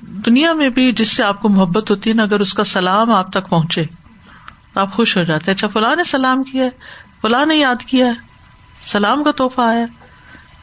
دنیا 0.00 0.52
میں 0.52 0.68
بھی 0.68 0.92
جس 0.92 1.08
سے 1.08 1.22
آپ 1.22 1.42
کو 1.42 1.48
محبت 1.48 1.90
ہوتی 1.90 2.10
ہے 2.10 2.14
نا، 2.14 2.22
اگر 2.22 2.40
اس 2.40 2.54
کا 2.54 2.64
سلام 2.64 3.12
آپ 3.12 3.32
تک 3.32 3.48
پہنچے، 3.48 3.84
تو 4.74 4.80
آپ 4.80 4.92
خوش 4.92 5.16
ہو 5.16 5.22
جاتے 5.22 5.50
اچھا 5.50 5.68
فلاں 5.68 5.96
نے 5.96 6.04
سلام 6.04 6.42
کیا 6.42 6.64
ہے؟ 6.64 6.68
فلاں 7.22 7.46
نے 7.46 7.56
یاد 7.56 7.82
کیا 7.82 8.06
ہے؟ 8.06 8.12
سلام 8.82 9.24
کا 9.24 9.30
تحفہ 9.30 9.60
آیا۔ 9.60 9.86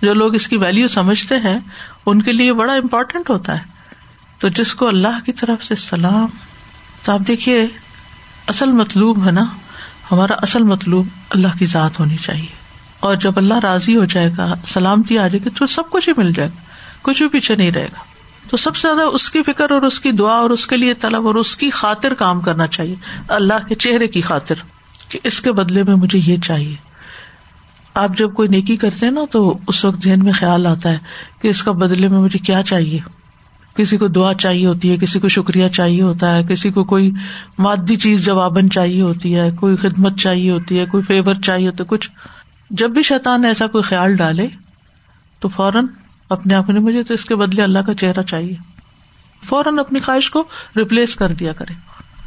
جو 0.02 0.14
لوگ 0.14 0.36
اس 0.36 0.48
کی 0.48 0.58
ویلو 0.58 0.88
سمجھتے 0.88 1.36
ہیں، 1.38 1.60
ان 2.06 2.22
کے 2.22 2.32
لیے 2.32 2.54
بڑا 2.54 2.74
امپورٹینٹ 2.74 3.30
ہوتا 3.30 3.60
ہے۔ 3.60 3.64
تو 4.40 4.48
جس 4.48 4.76
کو 4.76 4.88
اللہ 4.88 5.26
کی 5.26 5.32
طرف 5.32 5.64
سے 5.64 5.76
سلام، 5.76 6.28
تو 7.04 7.12
آپ 7.12 7.20
دیکھیے، 7.28 7.68
اصل 8.48 8.72
مطلوب 8.72 9.26
ہے 9.26 9.32
نا 9.32 9.46
ہمارا 10.12 10.34
اصل 10.34 10.64
مطلوب 10.64 11.08
اللہ 11.30 11.48
کی 11.60 11.66
ذات 11.66 12.00
ہونی 12.00 12.16
چاہیے۔ 12.16 12.68
اور 13.00 13.16
جب 13.16 13.32
اللہ 13.36 13.54
راضی 13.64 13.96
ہو 13.96 14.06
جائے 14.06 14.32
گا، 14.38 14.54
سلامتی 14.68 15.18
آ 15.18 15.28
جائے 15.28 15.40
گی، 15.46 15.50
تو 15.50 15.68
سب 15.68 15.84
کچھ 15.90 16.10
ہی 16.10 16.14
مل 16.18 16.34
جائے 16.34 16.50
گا۔ 16.50 16.62
کچھ 17.02 17.22
بھی 17.22 17.30
پیچھے 17.30 17.56
نہیں 17.56 17.72
رہے 17.72 17.86
گا۔ 17.86 18.00
تو 18.50 18.58
سب 18.58 18.76
سے 18.76 18.82
زیادہ 18.82 19.02
اس 19.02 19.30
کی 19.30 19.44
فکر 19.44 19.72
اور 19.72 19.82
اس 19.82 20.00
کی 20.00 20.12
دعا 20.12 20.34
اور 20.34 20.50
اس 20.50 20.68
کے 20.68 20.78
لیے 20.78 20.94
طلب 20.94 21.28
اور 21.28 21.36
اس 21.36 21.58
کی 21.58 21.70
خاطر 21.70 22.14
کام 22.14 22.42
کرنا 22.42 22.68
چاہیے۔ 22.68 22.96
اللہ 23.28 23.68
کے 23.70 23.76
چہرے 23.76 24.08
کی 24.08 24.22
خاطر 24.22 24.56
کہ 25.10 25.20
اس 25.24 25.42
کے 25.42 25.52
بدلے 25.52 25.84
میں 25.84 25.96
مجھے 25.96 26.20
یہ 26.26 26.38
چاہیے۔ 26.38 26.76
آپ 27.94 28.18
جب 28.18 28.34
کوئی 28.34 28.48
نیکی 28.48 28.78
کرتے 28.78 29.06
ہیں 29.06 29.14
نا، 29.14 29.22
تو 29.32 29.58
اس 29.68 29.86
وقت 29.86 30.04
ذہن 30.04 30.20
میں 30.24 30.34
خیال 30.34 30.68
آتا 30.68 30.90
ہے 30.90 30.98
کہ 31.42 31.48
اس 31.48 31.64
کا 31.64 31.72
بدلے 31.72 32.08
میں 32.08 32.20
مجھے 32.20 32.40
کیا 32.40 32.64
چاہیے۔ 32.64 33.00
کسی 33.78 33.98
کو 33.98 34.08
دعا 34.08 34.34
چاہیے 34.34 34.66
ہوتی 34.66 34.92
ہے، 34.92 34.98
کسی 34.98 35.20
کو 35.20 35.28
شکریہ 35.28 35.68
چاہیے 35.68 36.02
ہوتا 36.02 36.36
ہے، 36.36 36.44
کسی 36.44 36.70
کو 36.70 36.84
کوئی 36.84 37.12
مادی 37.60 37.96
چیز 37.96 38.26
جوابن 38.26 38.70
چاہیے 38.70 39.02
ہوتی 39.02 39.36
ہے، 39.36 39.52
کوئی 39.52 39.76
خدمت 39.76 40.18
چاہیے 40.18 40.52
ہوتی 40.52 40.80
ہے، 40.80 40.86
کوئی 40.86 41.04
فیور 41.04 41.36
چاہیے 41.44 41.68
ہوتا 41.68 41.84
ہے، 41.84 41.88
کچھ۔ 41.88 42.10
جب 42.70 42.90
بھی 42.90 43.02
شیطان 43.04 43.46
ایسا 43.46 43.68
کوئی 43.68 43.84
خیال 43.84 44.16
ڈالے 44.16 44.48
تو 45.40 45.48
فوراً 45.48 45.86
اپنے 46.30 46.54
آپ 46.54 46.70
نے 46.70 46.80
مجھے 46.80 47.04
تو 47.04 47.14
اس 47.14 47.26
کے 47.26 47.36
بدلے 47.36 47.64
اللہ 47.64 47.80
کا 47.80 47.94
چہرہ 47.94 48.22
چاہیے۔ 48.22 48.56
فوراً 49.46 49.80
اپنی 49.80 50.00
خواہش 50.00 50.30
کو 50.30 50.44
ریپلیس 50.78 51.16
کر 51.16 51.34
دیا 51.34 51.54
کرے۔ 51.54 51.74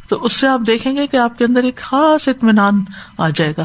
تو 0.07 0.25
اس 0.25 0.33
سے 0.33 0.47
آپ 0.47 0.61
دیکھیں 0.67 0.95
گے 0.95 1.07
کہ 1.07 1.17
آپ 1.17 1.37
کے 1.37 1.45
اندر 1.45 1.63
ایک 1.63 1.77
خاص 1.77 2.27
اطمینان 2.27 2.83
آ 3.17 3.29
جائے 3.29 3.53
گا۔ 3.57 3.63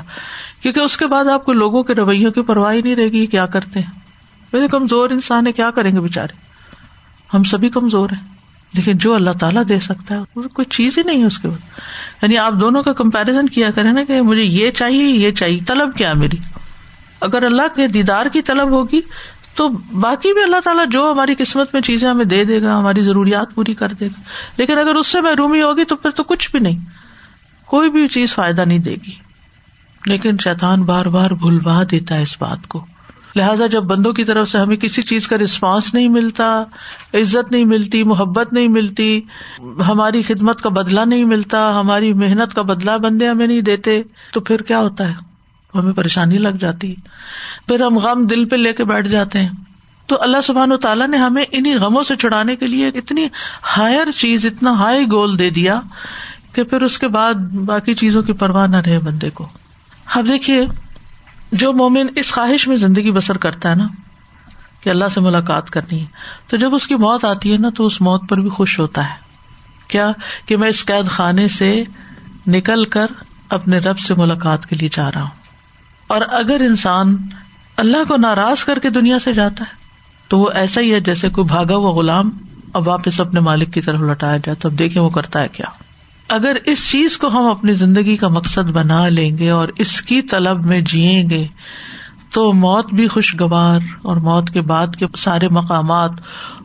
کیونکہ 0.63 0.81
اس 0.81 0.97
کے 0.97 1.07
بعد 1.07 1.25
آپ 1.25 1.45
کو 1.45 1.53
لوگوں 1.53 1.83
کے 1.83 1.95
رویوں 1.95 2.31
کی 2.31 2.43
پرواہ 2.43 2.75
نہیں 2.85 2.97
رہے 2.97 3.09
گی 3.09 3.27
کیا 3.27 3.47
کرتے 3.47 3.81
ہیں۔ 3.81 3.99
میرے 4.53 4.69
کمزور 4.69 5.11
انسان 5.11 5.47
ہے 5.47 5.53
کیا 5.53 5.71
کریں 5.71 5.91
گے 5.91 6.01
بےچارے 6.01 6.46
ہم 7.35 7.43
سبھی 7.45 7.69
کمزور 7.69 8.09
ہیں۔ 8.13 8.37
لیکن 8.73 8.99
جو 8.99 9.15
اللہ 9.15 9.31
تعالیٰ 9.41 9.63
دے 9.69 9.81
سکتا 9.81 10.15
ہے 10.15 10.21
کوئی 10.35 10.65
چیز 10.65 10.99
ہی 10.99 11.03
نہیں 11.03 11.21
ہے 11.21 11.27
اس 11.27 11.39
کے 11.39 11.49
بعد۔ 11.49 11.79
یعنی 12.23 12.39
آپ 12.39 12.53
دونوں 12.61 12.83
کا 12.83 12.93
کمپیرزن 12.93 13.47
کیا 13.47 13.71
کریں 13.71 13.93
نا 13.93 14.05
کہ 14.05 14.21
مجھے 14.21 14.43
یہ 14.43 14.71
چاہیے 14.71 15.05
یہ 15.05 15.31
چاہیے۔ 15.31 15.61
طلب 15.67 15.97
کیا 15.97 16.13
میری؟ 16.13 16.37
اگر 17.21 17.43
اللہ 17.43 17.63
کے 17.77 17.87
دیدار 17.87 18.27
کی 18.27 18.43
طلب 18.43 18.71
ہوگی، 18.71 19.01
تو 19.55 19.69
باقی 20.01 20.33
بھی 20.33 20.43
اللہ 20.43 20.61
تعالیٰ 20.65 20.87
جو 20.87 21.13
ہماری 21.13 21.35
قسمت 21.39 21.75
میں 21.75 21.83
چیزیں 21.83 22.11
ہمیں 22.11 22.25
دے 22.25 22.45
دے 22.45 22.63
گا، 22.63 22.79
ہماری 22.79 23.03
ضروریات 23.03 23.55
پوری 23.55 23.75
کر 23.75 23.93
دے 23.93 24.07
گا۔ 24.07 24.21
لیکن 24.57 24.79
اگر 24.79 24.95
اس 24.95 25.07
سے 25.07 25.21
محرومی 25.21 25.63
ہوگی، 25.63 25.85
تو 25.85 25.97
پھر 25.97 26.11
تو 26.11 26.25
کچھ 26.25 26.51
بھی 26.51 26.61
نہیں۔ 26.61 26.79
کوئی 27.67 27.91
بھی 27.91 28.09
چیز 28.09 28.35
فائدہ 28.35 28.61
نہیں 28.61 28.79
دے 28.79 28.97
گی۔ 29.07 29.15
لیکن 30.07 30.37
شیطان 30.45 30.83
بار 30.83 31.07
بار 31.07 31.31
بھولوا 31.31 31.83
دیتا 31.91 32.15
ہے 32.15 32.23
اس 32.23 32.37
بات 32.41 32.69
کو۔ 32.69 32.87
لہٰذا 33.37 33.67
جب 33.67 33.83
بندوں 33.83 34.13
کی 34.13 34.25
طرف 34.25 34.49
سے 34.49 34.59
ہمیں 34.59 34.77
کسی 34.77 35.03
چیز 35.03 35.29
کا 35.29 35.37
رسپانس 35.39 35.95
نہیں 35.95 36.09
ملتا، 36.09 36.65
عزت 37.15 37.53
نہیں 37.53 37.65
ملتی، 37.65 38.05
محبت 38.05 38.53
نہیں 38.53 38.69
ملتی، 38.69 39.21
ہماری 39.89 40.23
خدمت 40.23 40.61
کا 40.61 40.69
بدلا 40.69 41.05
نہیں 41.05 41.25
ملتا، 41.25 41.81
ہماری 41.81 42.13
محنت 42.13 42.55
کا 42.55 42.63
بدلا 42.63 42.97
بندے 42.97 43.29
ہمیں 43.29 43.47
نہیں 43.47 43.61
دیتے، 43.61 44.03
تو 44.33 44.41
پھر 44.41 44.63
کیا 44.63 44.79
ہوتا 44.79 45.09
ہے؟ 45.09 45.15
ہمیں 45.75 45.93
پریشانی 45.93 46.39
لگ 46.39 46.49
جاتی۔ 46.49 46.95
پھر 47.67 47.83
ہم 47.83 47.99
غم 47.99 48.27
دل 48.27 48.45
پہ 48.45 48.57
لے 48.57 48.73
کے 48.73 48.85
بیٹھ 48.85 49.09
جاتے 49.09 49.39
ہیں۔ 49.39 49.49
تو 50.07 50.23
اللہ 50.23 50.37
سبحان 50.45 50.73
و 50.73 50.77
تعالیٰ 50.77 51.09
نے 51.09 51.17
ہمیں 51.17 51.45
انہیں 51.53 51.77
غموں 51.77 52.03
سے 52.03 52.17
چھڑانے 52.17 52.57
کے 52.57 52.67
لیے 52.67 52.89
اتنی 52.89 53.27
ہائر 53.77 54.11
چیز، 54.11 54.47
اتنا 54.47 54.71
ہائی 54.71 55.05
گول 55.05 55.39
دے 55.39 55.51
دیا 55.51 55.81
کہ 56.53 56.63
پھر 56.63 56.83
اس 56.83 56.99
کے 56.99 57.09
بعد 57.09 57.35
باقی 57.35 57.95
چیزوں 57.95 58.23
کی 58.23 58.33
پرواہ 58.33 58.67
نہ 58.67 58.77
رہے 58.77 58.99
بندے 58.99 59.31
کو۔ 59.31 59.49
اب 60.15 60.29
دیکھیے 60.29 60.67
جو 61.53 61.73
مومن 61.73 62.07
اس 62.17 62.33
خواہش 62.33 62.69
میں 62.69 62.77
زندگی 62.77 63.11
بسر 63.11 63.37
کرتا 63.37 63.71
ہے 63.71 63.75
نا 63.75 63.89
کہ 64.81 64.91
اللہ 64.91 65.05
سے 65.15 65.21
ملاقات 65.21 65.71
کرنی 65.71 66.01
ہے، 66.01 66.07
تو 66.47 66.57
جب 66.57 66.75
اس 66.75 66.87
کی 66.87 66.95
موت 66.95 67.25
آتی 67.25 67.53
ہے 67.53 67.59
نا، 67.59 67.71
تو 67.71 67.87
اس 67.87 68.01
موت 68.01 68.29
پر 68.29 68.41
بھی 68.41 68.49
خوش 68.49 68.79
ہوتا 68.79 69.11
ہے۔ 69.11 69.15
کیا؟ 69.89 70.13
کہ 70.47 70.57
میں 70.57 70.69
اس 70.69 70.85
قید 70.85 71.09
خانے 71.09 71.49
سے 71.49 71.85
نکل 72.47 72.85
کر 72.85 73.07
اپنے 73.49 73.79
رب 73.79 73.99
سے 73.99 74.15
ملاقات 74.15 74.67
کے 74.67 74.77
لیے 74.77 74.89
جا 74.93 75.13
رہا 75.13 75.21
ہوں۔ 75.21 75.31
اور 76.07 76.21
اگر 76.31 76.61
انسان 76.61 77.17
اللہ 77.77 78.05
کو 78.09 78.17
ناراض 78.17 78.65
کر 78.65 78.79
کے 78.79 78.91
دنیا 78.91 79.19
سے 79.19 79.33
جاتا 79.33 79.65
ہے، 79.65 79.75
تو 80.29 80.39
وہ 80.39 80.51
ایسا 80.55 80.81
ہی 80.81 80.95
ہے 80.95 81.01
جیسے 81.01 81.29
کوئی 81.29 81.45
بھاگا 81.45 81.77
ہوا 81.77 81.91
غلام 81.91 82.31
اب 82.75 82.89
واپس 82.89 83.21
اپنے 83.21 83.41
مالک 83.41 83.75
کی 83.75 83.81
طرف 83.81 83.99
لوٹایا 83.99 84.37
جائے، 84.37 84.55
تو 84.55 84.69
اب 84.69 84.79
دیکھیں 84.79 85.03
وہ 85.03 85.11
کرتا 85.11 85.43
ہے 85.43 85.49
کیا۔ 85.49 85.67
اگر 86.29 86.57
اس 86.65 86.91
چیز 86.91 87.19
کو 87.19 87.29
ہم 87.29 87.47
اپنی 87.47 87.73
زندگی 87.73 88.17
کا 88.17 88.29
مقصد 88.29 88.71
بنا 88.71 89.09
لیں 89.09 89.39
گے 89.39 89.51
اور 89.51 89.69
اس 89.79 90.03
کی 90.03 90.23
طلب 90.23 90.67
میں 90.67 90.81
جیئیں 90.81 91.31
گے، 91.31 91.47
تو 92.31 92.53
موت 92.53 92.95
بھی 92.95 93.09
خوشگوار 93.09 93.81
اور 94.03 94.17
موت 94.17 94.51
کے 94.51 94.61
بعد 94.61 94.97
کے 94.97 95.07
سارے 95.17 95.49
مقامات 95.49 96.11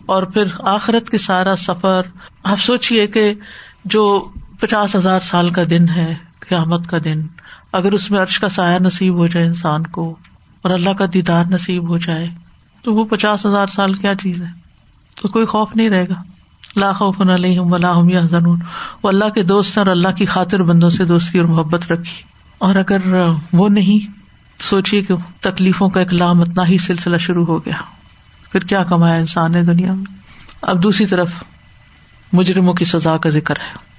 اور 0.06 0.24
پھر 0.24 0.43
آخرت 0.60 1.10
کے 1.10 1.17
سارا 1.17 1.56
سفر۔ 1.56 2.02
آپ 2.43 2.60
سوچیے 2.60 3.08
کہ 3.08 3.34
جو 3.86 4.30
پچاس 4.60 4.95
ہزار 4.95 5.19
سال 5.19 5.50
کا 5.50 5.62
دن 5.69 5.89
ہے، 5.89 6.15
قیامت 6.39 6.88
کا 6.88 6.97
دن، 7.04 7.21
اگر 7.71 7.91
اس 7.91 8.12
میں 8.12 8.19
عرش 8.19 8.39
کا 8.39 8.50
سایہ 8.50 8.80
نصیب 8.80 9.15
ہو 9.15 9.28
جائے 9.28 9.45
انسان 9.45 9.88
کو 9.88 10.15
اور 10.62 10.71
اللہ 10.71 10.89
کا 10.89 11.06
دیدار 11.13 11.43
نصیب 11.50 11.89
ہو 11.89 11.97
جائے، 11.97 12.28
تو 12.82 12.93
وہ 12.93 13.06
پچاس 13.06 13.45
ہزار 13.45 13.67
سال 13.67 13.93
کیا 13.93 14.15
چیز 14.15 14.41
ہے؟ 14.41 14.47
تو 15.15 15.28
کوئی 15.28 15.45
خوف 15.45 15.76
نہیں 15.76 15.89
رہے 15.89 16.08
گا۔ 16.10 16.21
اللہ 16.75 17.03
وہ 19.03 19.10
اللہ 19.10 19.29
کے 19.29 19.43
دوست 19.43 19.77
اور 19.77 19.88
اللہ 19.88 20.07
کی 20.07 20.25
خاطر 20.25 20.63
بندوں 20.63 20.89
سے 20.89 21.05
دوستی 21.05 21.39
اور 21.39 21.47
محبت 21.47 21.91
رکھی۔ 21.91 22.23
اور 22.57 22.75
اگر 22.75 22.97
وہ 23.53 23.69
نہیں 23.69 24.12
سوچیے 24.60 25.01
کہ 25.01 25.13
تکلیفوں 25.41 25.89
کا 25.89 25.99
ایک 25.99 26.13
لامتنا 26.13 26.67
ہی 26.67 26.77
سلسلہ 26.77 27.17
شروع 27.17 27.45
ہو 27.45 27.65
گیا۔ 27.65 27.73
پھر 28.51 28.60
کیا 28.60 28.84
کمایا 28.84 29.15
انسان 29.15 29.51
نے 29.51 29.63
دنیا 29.63 29.93
میں؟ 29.93 30.13
اب 30.62 30.84
دوسری 30.84 31.05
طرف 31.05 31.43
مجرموں 32.34 32.73
کی 32.73 32.86
سزا 32.86 33.17
کا 33.17 33.29
ذکر 33.29 33.55
ہے۔ 33.60 33.90